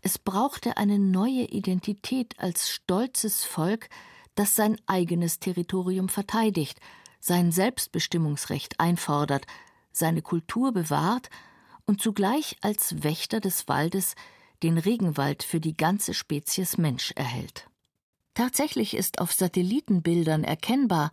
Es 0.01 0.17
brauchte 0.17 0.77
eine 0.77 0.99
neue 0.99 1.45
Identität 1.45 2.39
als 2.39 2.69
stolzes 2.69 3.43
Volk, 3.43 3.89
das 4.35 4.55
sein 4.55 4.77
eigenes 4.85 5.39
Territorium 5.39 6.09
verteidigt, 6.09 6.79
sein 7.19 7.51
Selbstbestimmungsrecht 7.51 8.79
einfordert, 8.79 9.45
seine 9.91 10.21
Kultur 10.21 10.71
bewahrt 10.71 11.29
und 11.85 12.01
zugleich 12.01 12.57
als 12.61 13.03
Wächter 13.03 13.39
des 13.39 13.67
Waldes 13.67 14.15
den 14.63 14.77
Regenwald 14.77 15.43
für 15.43 15.59
die 15.59 15.75
ganze 15.75 16.13
Spezies 16.13 16.77
Mensch 16.77 17.11
erhält. 17.15 17.69
Tatsächlich 18.33 18.95
ist 18.95 19.19
auf 19.19 19.33
Satellitenbildern 19.33 20.43
erkennbar, 20.43 21.11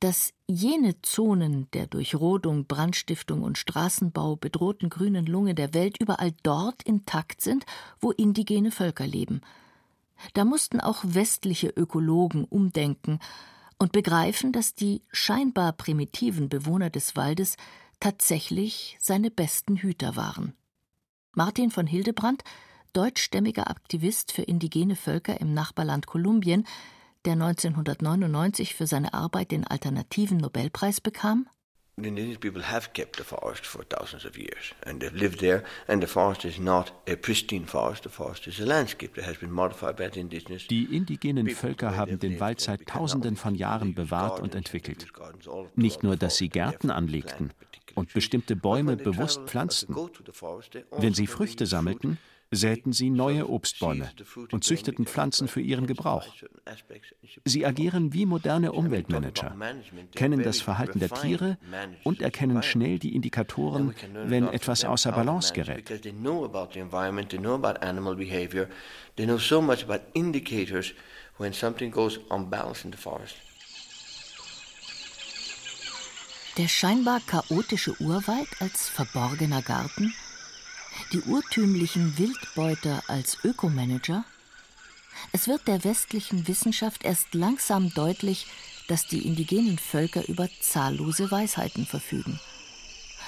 dass 0.00 0.32
jene 0.46 1.00
Zonen 1.02 1.70
der 1.72 1.86
durch 1.86 2.14
Rodung, 2.14 2.66
Brandstiftung 2.66 3.42
und 3.42 3.58
Straßenbau 3.58 4.36
bedrohten 4.36 4.90
grünen 4.90 5.26
Lunge 5.26 5.54
der 5.54 5.72
Welt 5.74 5.96
überall 5.98 6.32
dort 6.42 6.82
intakt 6.82 7.40
sind, 7.40 7.64
wo 8.00 8.10
indigene 8.10 8.70
Völker 8.70 9.06
leben. 9.06 9.40
Da 10.34 10.44
mussten 10.44 10.80
auch 10.80 11.02
westliche 11.02 11.68
Ökologen 11.68 12.44
umdenken 12.44 13.20
und 13.78 13.92
begreifen, 13.92 14.52
dass 14.52 14.74
die 14.74 15.02
scheinbar 15.12 15.72
primitiven 15.72 16.48
Bewohner 16.48 16.90
des 16.90 17.16
Waldes 17.16 17.56
tatsächlich 18.00 18.96
seine 19.00 19.30
besten 19.30 19.76
Hüter 19.76 20.16
waren. 20.16 20.54
Martin 21.32 21.70
von 21.70 21.86
Hildebrand, 21.86 22.44
deutschstämmiger 22.92 23.68
Aktivist 23.68 24.32
für 24.32 24.42
indigene 24.42 24.96
Völker 24.96 25.40
im 25.40 25.52
Nachbarland 25.52 26.06
Kolumbien, 26.06 26.66
der 27.26 27.34
1999 27.34 28.74
für 28.74 28.86
seine 28.86 29.12
Arbeit 29.12 29.50
den 29.50 29.66
alternativen 29.66 30.38
Nobelpreis 30.38 31.00
bekam? 31.00 31.46
The 31.98 32.08
indigenous 32.08 32.38
people 32.38 32.70
have 32.70 32.90
kept 32.92 33.16
the 33.16 33.24
forest 33.24 33.64
for 33.64 33.82
thousands 33.88 34.26
of 34.26 34.36
years, 34.36 34.74
and 34.84 35.00
they've 35.00 35.18
lived 35.18 35.38
there. 35.38 35.64
And 35.88 36.02
the 36.02 36.06
forest 36.06 36.44
is 36.44 36.58
not 36.58 36.92
a 37.08 37.16
pristine 37.16 37.64
forest. 37.64 38.02
The 38.02 38.10
forest 38.10 38.46
is 38.46 38.60
a 38.60 38.66
landscape 38.66 39.14
that 39.14 39.26
has 39.26 39.38
been 39.38 39.50
modified 39.50 39.96
by 39.96 40.10
the 40.12 40.20
indigenous. 40.20 40.66
Die 40.66 40.84
indigenen 40.94 41.48
Völker 41.48 41.96
haben 41.96 42.18
den 42.18 42.38
Wald 42.38 42.60
seit 42.60 42.86
Tausenden 42.86 43.36
von 43.36 43.54
Jahren 43.54 43.94
bewahrt 43.94 44.40
und 44.40 44.54
entwickelt. 44.54 45.06
Nicht 45.74 46.02
nur, 46.02 46.16
dass 46.16 46.36
sie 46.36 46.50
Gärten 46.50 46.90
anlegten 46.90 47.52
und 47.94 48.12
bestimmte 48.12 48.56
Bäume 48.56 48.98
bewusst 48.98 49.40
pflanzten. 49.46 49.96
Wenn 50.98 51.14
sie 51.14 51.26
Früchte 51.26 51.64
sammelten, 51.64 52.18
säten 52.50 52.92
sie 52.92 53.10
neue 53.10 53.48
Obstbäume 53.48 54.10
und 54.52 54.64
züchteten 54.64 55.06
Pflanzen 55.06 55.48
für 55.48 55.60
ihren 55.60 55.86
Gebrauch. 55.86 56.26
Sie 57.44 57.66
agieren 57.66 58.12
wie 58.12 58.26
moderne 58.26 58.72
Umweltmanager, 58.72 59.56
kennen 60.14 60.42
das 60.42 60.60
Verhalten 60.60 61.00
der 61.00 61.10
Tiere 61.10 61.58
und 62.04 62.22
erkennen 62.22 62.62
schnell 62.62 62.98
die 62.98 63.14
Indikatoren, 63.14 63.94
wenn 64.26 64.48
etwas 64.48 64.84
außer 64.84 65.12
Balance 65.12 65.52
gerät. 65.52 65.90
Der 76.58 76.68
scheinbar 76.68 77.20
chaotische 77.26 78.00
Urwald 78.00 78.48
als 78.60 78.88
verborgener 78.88 79.62
Garten– 79.62 80.14
die 81.12 81.20
urtümlichen 81.22 82.18
Wildbeuter 82.18 83.02
als 83.08 83.38
Ökomanager? 83.44 84.24
Es 85.32 85.48
wird 85.48 85.66
der 85.66 85.84
westlichen 85.84 86.46
Wissenschaft 86.48 87.04
erst 87.04 87.34
langsam 87.34 87.92
deutlich, 87.94 88.46
dass 88.88 89.06
die 89.06 89.26
indigenen 89.26 89.78
Völker 89.78 90.26
über 90.28 90.48
zahllose 90.60 91.30
Weisheiten 91.30 91.86
verfügen. 91.86 92.38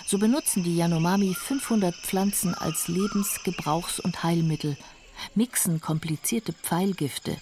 So 0.06 0.18
benutzen 0.18 0.62
die 0.62 0.76
Yanomami 0.76 1.34
500 1.34 1.94
Pflanzen 1.94 2.54
als 2.54 2.88
Lebens-, 2.88 3.40
Gebrauchs- 3.44 4.00
und 4.00 4.22
Heilmittel, 4.22 4.76
mixen 5.34 5.80
komplizierte 5.80 6.52
Pfeilgifte, 6.52 7.36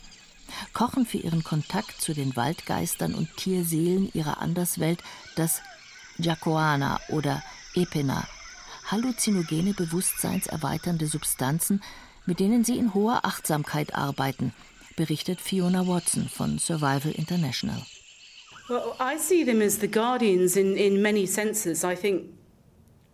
kochen 0.72 1.06
für 1.06 1.18
ihren 1.18 1.44
Kontakt 1.44 2.00
zu 2.00 2.14
den 2.14 2.34
Waldgeistern 2.36 3.14
und 3.14 3.36
Tierseelen 3.36 4.10
ihrer 4.14 4.38
Anderswelt 4.40 5.02
das 5.36 5.60
Jacoana 6.18 6.98
oder 7.08 7.42
Epena, 7.74 8.26
halluzinogene, 8.90 9.74
bewusstseinserweiternde 9.74 11.06
Substanzen, 11.06 11.82
mit 12.26 12.40
denen 12.40 12.64
sie 12.64 12.78
in 12.78 12.94
hoher 12.94 13.24
Achtsamkeit 13.24 13.94
arbeiten, 13.94 14.52
berichtet 14.96 15.40
Fiona 15.40 15.86
Watson 15.86 16.28
von 16.28 16.58
Survival 16.58 17.12
International. 17.12 17.82
Well, 18.68 18.94
I 18.98 19.16
see 19.18 19.44
them 19.44 19.60
as 19.60 19.78
the 19.78 19.88
guardians 19.88 20.56
in, 20.56 20.76
in 20.76 21.00
many 21.00 21.26
senses. 21.26 21.84
I 21.84 21.94
think, 21.94 22.24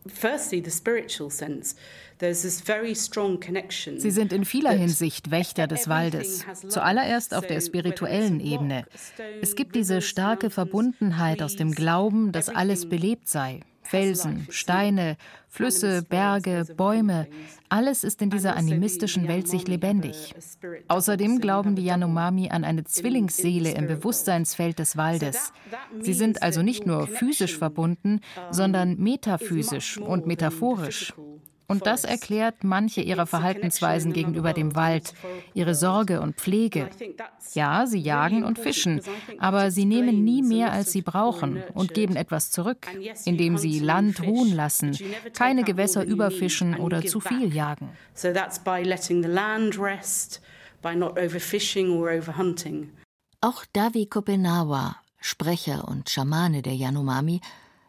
firstly, 0.07 0.63
the 0.65 0.71
spiritual 0.71 1.31
sense. 1.31 1.75
Sie 2.21 4.11
sind 4.11 4.33
in 4.33 4.45
vieler 4.45 4.71
Hinsicht 4.71 5.33
Wächter 5.33 5.67
des 5.67 5.89
Waldes, 5.89 6.47
zuallererst 6.69 7.35
auf 7.35 7.47
der 7.49 7.61
spirituellen 7.61 8.39
Ebene. 8.39 8.85
Es 9.41 9.57
gibt 9.57 9.75
diese 9.75 10.01
starke 10.01 10.49
Verbundenheit 10.49 11.43
aus 11.43 11.57
dem 11.57 11.73
Glauben, 11.73 12.31
dass 12.31 12.49
alles 12.49 12.89
belebt 12.89 13.27
sei, 13.29 13.61
Felsen, 13.83 14.47
Steine, 14.51 15.17
Flüsse, 15.49 16.03
Berge, 16.03 16.65
Bäume, 16.77 17.27
alles 17.69 18.05
ist 18.05 18.23
in 18.23 18.31
dieser 18.31 18.57
animistischen 18.57 19.29
Welt 19.29 19.49
sich 19.49 19.67
lebendig. 19.67 20.35
Außerdem 20.89 21.41
glauben 21.41 21.77
die 21.77 21.85
Yanomami 21.85 22.51
an 22.51 22.65
eine 22.65 22.85
Zwillingsseele 22.85 23.73
im 23.73 23.87
Bewusstseinsfeld 23.87 24.79
des 24.79 24.97
Waldes. 24.97 25.53
Sie 26.01 26.15
sind 26.15 26.43
also 26.43 26.63
nicht 26.63 26.87
nur 26.87 27.07
physisch 27.07 27.57
verbunden, 27.57 28.21
sondern 28.51 28.97
metaphysisch 28.99 29.99
und 29.99 30.27
metaphorisch. 30.27 31.15
Und 31.73 31.87
das 31.87 32.05
erklärt 32.05 32.65
manche 32.65 33.01
ihrer 33.01 33.25
Verhaltensweisen 33.25 34.13
gegenüber 34.13 34.53
dem 34.53 34.77
Wald, 34.77 35.15
ihre 35.55 35.75
Sorge 35.75 36.21
und 36.21 36.37
Pflege. 36.37 36.91
Ja, 37.55 37.87
sie 37.87 37.99
jagen 37.99 38.45
und 38.45 38.59
fischen, 38.59 39.01
aber 39.39 39.71
sie 39.71 39.87
nehmen 39.87 40.23
nie 40.23 40.43
mehr, 40.43 40.71
als 40.71 40.93
sie 40.93 41.01
brauchen 41.01 41.63
und 41.73 41.95
geben 41.95 42.17
etwas 42.17 42.51
zurück, 42.51 42.87
indem 43.25 43.57
sie 43.57 43.79
Land 43.79 44.23
ruhen 44.23 44.55
lassen, 44.55 44.99
keine 45.33 45.65
Gewässer 45.65 46.05
überfischen 46.05 46.77
oder 46.77 47.01
zu 47.07 47.21
viel 47.21 47.55
jagen. 47.55 47.89
Auch 53.41 53.65
Davi 53.73 54.07
Kopenawa, 54.07 54.97
Sprecher 55.21 55.89
und 55.89 56.11
Schamane 56.11 56.61
der 56.61 56.75
Yanomami, 56.75 57.41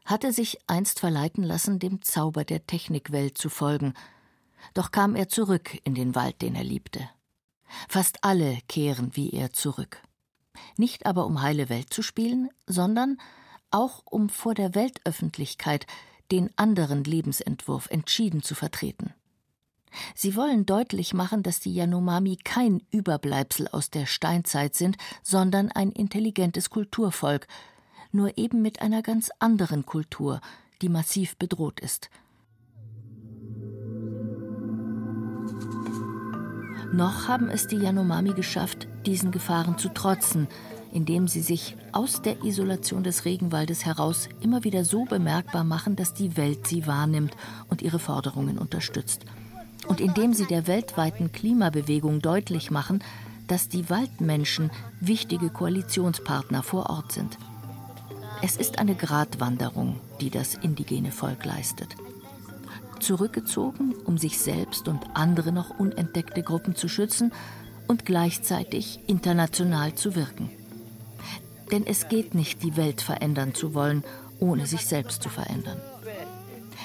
hatte 0.06 0.32
sich 0.34 0.58
einst 0.68 1.00
verleiten 1.00 1.44
lassen, 1.44 1.80
dem 1.80 2.02
Zauber 2.02 2.44
der 2.44 2.66
Technikwelt 2.66 3.38
zu 3.38 3.50
folgen, 3.50 3.94
doch 4.74 4.92
kam 4.92 5.16
er 5.16 5.30
zurück 5.30 5.78
in 5.84 5.96
den 5.96 6.16
Wald, 6.16 6.42
den 6.42 6.56
er 6.56 6.63
liebte. 6.63 7.10
Fast 7.89 8.24
alle 8.24 8.60
kehren 8.68 9.16
wie 9.16 9.32
er 9.32 9.52
zurück. 9.52 10.02
Nicht 10.78 11.06
aber 11.06 11.26
um 11.26 11.42
heile 11.42 11.70
Welt 11.70 11.92
zu 11.92 12.02
spielen, 12.02 12.50
sondern 12.68 13.18
auch 13.72 14.04
um 14.06 14.30
vor 14.30 14.54
der 14.54 14.76
Weltöffentlichkeit 14.76 15.88
den 16.32 16.50
anderen 16.58 17.04
Lebensentwurf 17.04 17.89
entschieden 17.89 18.44
zu 18.44 18.56
vertreten. 18.56 19.13
Sie 20.16 20.36
wollen 20.36 20.66
deutlich 20.66 21.13
machen, 21.13 21.44
dass 21.44 21.60
die 21.60 21.74
Yanomami 21.74 22.38
kein 22.44 22.82
Überbleibsel 22.92 23.68
aus 23.68 23.92
der 23.92 24.08
Steinzeit 24.08 24.76
sind, 24.76 24.98
sondern 25.22 25.72
ein 25.72 25.92
intelligentes 25.92 26.70
Kulturvolk, 26.72 27.48
nur 28.13 28.38
eben 28.38 28.62
mit 28.62 28.82
einer 28.82 29.02
ganz 29.02 29.30
anderen 29.39 29.86
Kultur, 29.86 30.39
die 30.82 30.89
massiv 30.89 31.36
bedroht 31.38 31.80
ist. 31.80 32.10
Noch 36.93 37.28
haben 37.28 37.49
es 37.49 37.65
die 37.65 37.78
Yanomami 37.78 38.34
geschafft, 38.34 38.88
diesen 39.08 39.32
Gefahren 39.32 39.80
zu 39.80 39.89
trotzen, 39.89 40.47
indem 40.91 41.28
sie 41.28 41.41
sich 41.41 41.76
aus 41.91 42.21
der 42.21 42.43
Isolation 42.43 43.04
des 43.04 43.26
Regenwaldes 43.26 43.84
heraus 43.84 44.30
immer 44.41 44.63
wieder 44.63 44.86
so 44.86 45.06
bemerkbar 45.06 45.63
machen, 45.63 45.95
dass 45.95 46.13
die 46.13 46.38
Welt 46.38 46.67
sie 46.67 46.86
wahrnimmt 46.86 47.36
und 47.67 47.82
ihre 47.82 47.97
Forderungen 47.97 48.60
unterstützt. 48.60 49.26
Und 49.88 50.02
indem 50.02 50.34
sie 50.34 50.45
der 50.45 50.67
weltweiten 50.67 51.32
Klimabewegung 51.32 52.21
deutlich 52.21 52.69
machen, 52.69 53.04
dass 53.47 53.69
die 53.69 53.89
Waldmenschen 53.89 54.69
wichtige 54.99 55.49
Koalitionspartner 55.49 56.62
vor 56.62 56.91
Ort 56.91 57.12
sind. 57.12 57.38
Es 58.46 58.58
ist 58.58 58.78
eine 58.78 58.94
Gratwanderung, 58.94 60.02
die 60.20 60.30
das 60.30 60.56
indigene 60.56 61.14
Volk 61.14 61.46
leistet. 61.46 61.96
zurückgezogen, 63.00 63.96
um 64.06 64.18
sich 64.18 64.38
selbst 64.38 64.88
und 64.90 65.02
andere 65.14 65.54
noch 65.54 65.78
unentdeckte 65.80 66.44
Gruppen 66.44 66.76
zu 66.76 66.90
schützen 66.90 67.32
und 67.88 68.06
gleichzeitig 68.06 69.00
international 69.08 69.94
zu 69.96 70.16
wirken. 70.16 70.50
Denn 71.72 71.86
es 71.86 72.10
geht 72.10 72.34
nicht, 72.34 72.64
die 72.64 72.76
Welt 72.76 73.02
verändern 73.02 73.54
zu 73.54 73.74
wollen, 73.74 74.04
ohne 74.40 74.66
sich 74.68 74.86
selbst 74.86 75.24
zu 75.24 75.30
verändern. 75.30 75.82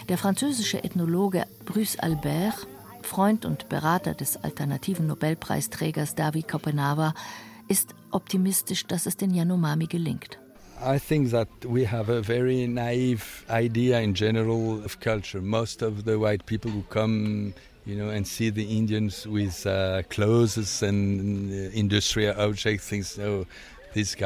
Der 0.09 0.19
französische 0.19 0.83
Ethnologe 0.85 1.45
Bruce 1.65 1.99
Albert, 1.99 2.69
Freund 3.03 3.45
und 3.45 3.69
Berater 3.69 4.15
des 4.15 4.37
alternativen 4.37 5.09
Nobelpreisträgers 5.09 6.15
David 6.15 6.49
Kopenawa, 6.49 7.15
ist 7.67 7.95
optimistisch, 8.13 8.87
dass 8.87 9.07
es 9.07 9.17
den 9.17 9.35
Yanomami 9.35 9.87
gelingt. 9.87 10.39
I 10.81 10.99
think 10.99 11.31
that 11.31 11.49
we 11.65 11.85
have 11.85 12.09
a 12.09 12.21
very 12.21 12.67
naive 12.67 13.45
idea 13.51 14.01
in 14.01 14.15
general 14.15 14.85
of 14.85 15.01
culture. 15.01 15.41
Most 15.41 15.83
of 15.83 16.05
the 16.05 16.19
white 16.19 16.47
people 16.47 16.71
who 16.71 16.83
come 16.85 17.55
you 17.89 17.97
know, 17.97 18.11
and 18.11 18.29
see 18.29 18.51
the 18.51 18.77
Indians 18.77 19.27
with 19.27 19.67
uh, 19.67 20.03
clothes 20.11 20.83
and 20.83 21.51
uh, 21.51 21.71
industrial 21.73 22.39
objects, 22.39 22.87
things, 22.87 23.19
oh, 23.19 23.47
ich 23.95 24.17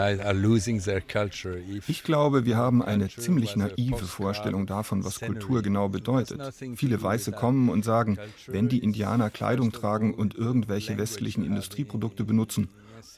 glaube, 2.02 2.44
wir 2.44 2.56
haben 2.56 2.82
eine 2.82 3.08
ziemlich 3.08 3.56
naive 3.56 4.06
Vorstellung 4.06 4.66
davon, 4.66 5.04
was 5.04 5.20
Kultur 5.20 5.62
genau 5.62 5.88
bedeutet. 5.88 6.40
Viele 6.76 7.02
Weiße 7.02 7.32
kommen 7.32 7.68
und 7.68 7.84
sagen, 7.84 8.18
wenn 8.46 8.68
die 8.68 8.78
Indianer 8.78 9.30
Kleidung 9.30 9.72
tragen 9.72 10.14
und 10.14 10.34
irgendwelche 10.34 10.98
westlichen 10.98 11.44
Industrieprodukte 11.44 12.24
benutzen, 12.24 12.68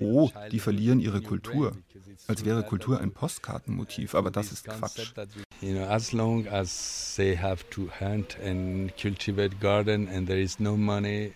oh, 0.00 0.30
die 0.50 0.61
verlieren 0.61 1.00
ihre 1.00 1.22
Kultur. 1.22 1.72
Als 2.26 2.44
wäre 2.44 2.62
Kultur 2.62 3.00
ein 3.00 3.12
Postkartenmotiv, 3.12 4.14
aber 4.14 4.30
das 4.30 4.52
ist 4.52 4.66
Quatsch. 4.66 5.12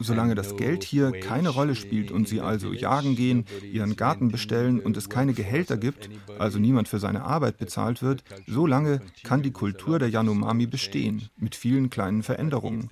Solange 0.00 0.34
das 0.34 0.56
Geld 0.56 0.84
hier 0.84 1.12
keine 1.12 1.48
Rolle 1.48 1.74
spielt 1.74 2.10
und 2.10 2.28
sie 2.28 2.40
also 2.40 2.72
jagen 2.72 3.16
gehen, 3.16 3.46
ihren 3.72 3.96
Garten 3.96 4.28
bestellen 4.30 4.80
und 4.80 4.96
es 4.96 5.08
keine 5.08 5.32
Gehälter 5.32 5.76
gibt, 5.76 6.10
also 6.38 6.58
niemand 6.58 6.88
für 6.88 6.98
seine 6.98 7.24
Arbeit 7.24 7.58
bezahlt 7.58 8.02
wird, 8.02 8.24
solange 8.46 9.00
kann 9.22 9.42
die 9.42 9.52
Kultur 9.52 9.98
der 9.98 10.10
Yanomami 10.10 10.66
bestehen, 10.66 11.28
mit 11.36 11.54
vielen 11.54 11.90
kleinen 11.90 12.22
Veränderungen. 12.22 12.88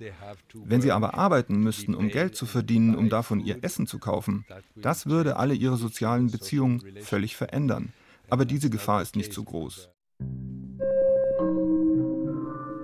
Wenn 0.53 0.81
sie 0.81 0.91
aber 0.91 1.15
arbeiten 1.15 1.57
müssten, 1.59 1.93
um 1.93 2.09
Geld 2.09 2.35
zu 2.35 2.45
verdienen, 2.45 2.95
um 2.95 3.09
davon 3.09 3.39
ihr 3.39 3.63
Essen 3.63 3.85
zu 3.85 3.99
kaufen, 3.99 4.45
das 4.75 5.05
würde 5.05 5.37
alle 5.37 5.53
ihre 5.53 5.77
sozialen 5.77 6.31
Beziehungen 6.31 6.81
völlig 7.01 7.35
verändern. 7.35 7.93
Aber 8.29 8.45
diese 8.45 8.69
Gefahr 8.69 9.01
ist 9.01 9.15
nicht 9.15 9.33
so 9.33 9.43
groß. 9.43 9.89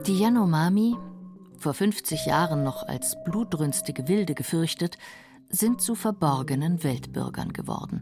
Die 0.07 0.19
Yanomami, 0.19 0.97
vor 1.57 1.73
50 1.73 2.25
Jahren 2.25 2.61
noch 2.61 2.83
als 2.83 3.15
blutrünstige 3.23 4.09
Wilde 4.09 4.35
gefürchtet, 4.35 4.97
sind 5.47 5.79
zu 5.79 5.95
verborgenen 5.95 6.83
Weltbürgern 6.83 7.53
geworden. 7.53 8.01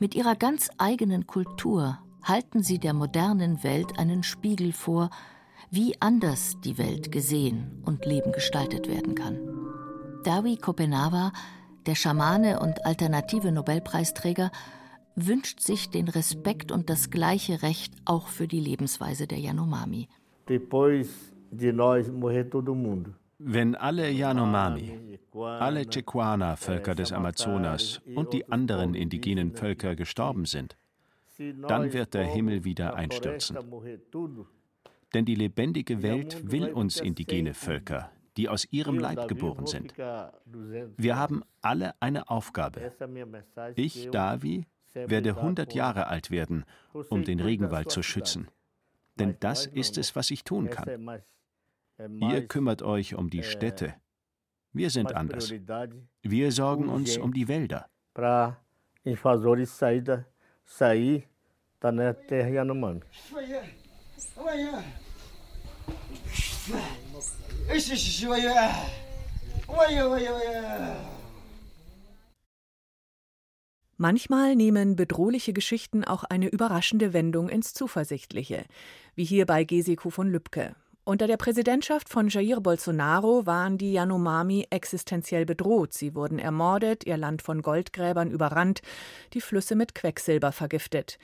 Mit 0.00 0.16
ihrer 0.16 0.34
ganz 0.34 0.68
eigenen 0.78 1.28
Kultur 1.28 2.00
halten 2.24 2.64
sie 2.64 2.80
der 2.80 2.92
modernen 2.92 3.62
Welt 3.62 4.00
einen 4.00 4.24
Spiegel 4.24 4.72
vor, 4.72 5.10
wie 5.70 5.94
anders 6.00 6.60
die 6.64 6.76
Welt 6.76 7.12
gesehen 7.12 7.82
und 7.84 8.04
Leben 8.04 8.32
gestaltet 8.32 8.88
werden 8.88 9.14
kann. 9.14 9.38
Dawi 10.24 10.56
Kopenawa 10.56 11.32
der 11.86 11.94
Schamane 11.94 12.58
und 12.58 12.84
alternative 12.84 13.52
Nobelpreisträger 13.52 14.50
wünscht 15.14 15.60
sich 15.60 15.88
den 15.88 16.08
Respekt 16.08 16.72
und 16.72 16.90
das 16.90 17.10
gleiche 17.10 17.62
Recht 17.62 17.94
auch 18.04 18.26
für 18.26 18.48
die 18.48 18.58
Lebensweise 18.58 19.28
der 19.28 19.38
Yanomami. 19.38 20.08
Wenn 23.38 23.74
alle 23.74 24.10
Yanomami, 24.10 25.18
alle 25.34 25.84
Chequana-Völker 25.84 26.94
des 26.94 27.12
Amazonas 27.12 28.00
und 28.14 28.32
die 28.32 28.48
anderen 28.48 28.94
indigenen 28.94 29.52
Völker 29.52 29.94
gestorben 29.94 30.44
sind, 30.44 30.76
dann 31.68 31.92
wird 31.92 32.14
der 32.14 32.24
Himmel 32.24 32.64
wieder 32.64 32.94
einstürzen. 32.94 33.58
Denn 35.14 35.24
die 35.24 35.34
lebendige 35.34 36.02
Welt 36.02 36.50
will 36.50 36.72
uns 36.72 37.00
indigene 37.00 37.54
Völker, 37.54 38.10
die 38.36 38.48
aus 38.48 38.66
ihrem 38.70 38.98
Leib 38.98 39.28
geboren 39.28 39.66
sind. 39.66 39.94
Wir 40.96 41.16
haben 41.16 41.42
alle 41.60 41.94
eine 42.00 42.30
Aufgabe. 42.30 42.92
Ich, 43.74 44.10
Davi, 44.10 44.66
werde 44.94 45.36
100 45.36 45.74
Jahre 45.74 46.06
alt 46.06 46.30
werden, 46.30 46.64
um 47.10 47.24
den 47.24 47.40
Regenwald 47.40 47.90
zu 47.90 48.02
schützen. 48.02 48.48
Denn 49.18 49.36
das 49.40 49.66
ist 49.66 49.98
es, 49.98 50.14
was 50.14 50.30
ich 50.30 50.44
tun 50.44 50.70
kann. 50.70 51.20
Ihr 52.20 52.46
kümmert 52.46 52.82
euch 52.82 53.14
um 53.14 53.30
die 53.30 53.42
Städte. 53.42 53.94
Wir 54.72 54.90
sind 54.90 55.14
anders. 55.14 55.50
Wir 56.22 56.52
sorgen 56.52 56.88
uns 56.88 57.16
um 57.16 57.32
die 57.32 57.48
Wälder. 57.48 57.88
Manchmal 73.98 74.56
nehmen 74.56 74.94
bedrohliche 74.94 75.54
Geschichten 75.54 76.04
auch 76.04 76.22
eine 76.24 76.48
überraschende 76.48 77.14
Wendung 77.14 77.48
ins 77.48 77.72
Zuversichtliche, 77.72 78.64
wie 79.14 79.24
hier 79.24 79.46
bei 79.46 79.64
Gesiko 79.64 80.10
von 80.10 80.28
Lübcke. 80.28 80.76
Unter 81.04 81.26
der 81.26 81.38
Präsidentschaft 81.38 82.10
von 82.10 82.28
Jair 82.28 82.60
Bolsonaro 82.60 83.46
waren 83.46 83.78
die 83.78 83.92
Yanomami 83.92 84.66
existenziell 84.68 85.46
bedroht. 85.46 85.94
Sie 85.94 86.14
wurden 86.14 86.38
ermordet, 86.38 87.06
ihr 87.06 87.16
Land 87.16 87.40
von 87.40 87.62
Goldgräbern 87.62 88.30
überrannt, 88.30 88.82
die 89.32 89.40
Flüsse 89.40 89.76
mit 89.76 89.94
Quecksilber 89.94 90.52
vergiftet. 90.52 91.18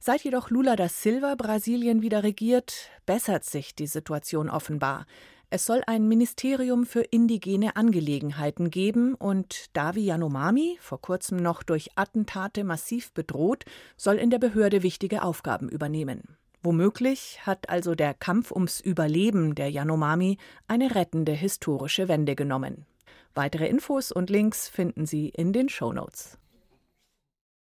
Seit 0.00 0.24
jedoch 0.24 0.50
Lula 0.50 0.74
da 0.74 0.88
Silva 0.88 1.34
Brasilien 1.36 2.02
wieder 2.02 2.24
regiert, 2.24 2.88
bessert 3.04 3.44
sich 3.44 3.74
die 3.74 3.86
Situation 3.86 4.48
offenbar. 4.48 5.06
Es 5.50 5.64
soll 5.64 5.82
ein 5.86 6.06
Ministerium 6.06 6.84
für 6.84 7.00
indigene 7.00 7.74
Angelegenheiten 7.74 8.70
geben 8.70 9.14
und 9.14 9.74
Davi 9.74 10.04
Yanomami, 10.04 10.76
vor 10.78 11.00
kurzem 11.00 11.38
noch 11.38 11.62
durch 11.62 11.88
Attentate 11.94 12.64
massiv 12.64 13.12
bedroht, 13.14 13.64
soll 13.96 14.16
in 14.16 14.28
der 14.28 14.38
Behörde 14.38 14.82
wichtige 14.82 15.22
Aufgaben 15.22 15.70
übernehmen. 15.70 16.36
Womöglich 16.62 17.46
hat 17.46 17.70
also 17.70 17.94
der 17.94 18.12
Kampf 18.12 18.50
ums 18.50 18.80
Überleben 18.80 19.54
der 19.54 19.70
Yanomami 19.70 20.36
eine 20.66 20.94
rettende 20.94 21.32
historische 21.32 22.08
Wende 22.08 22.36
genommen. 22.36 22.84
Weitere 23.34 23.68
Infos 23.68 24.12
und 24.12 24.28
Links 24.28 24.68
finden 24.68 25.06
Sie 25.06 25.30
in 25.30 25.54
den 25.54 25.70
Show 25.70 25.94
Notes. 25.94 26.36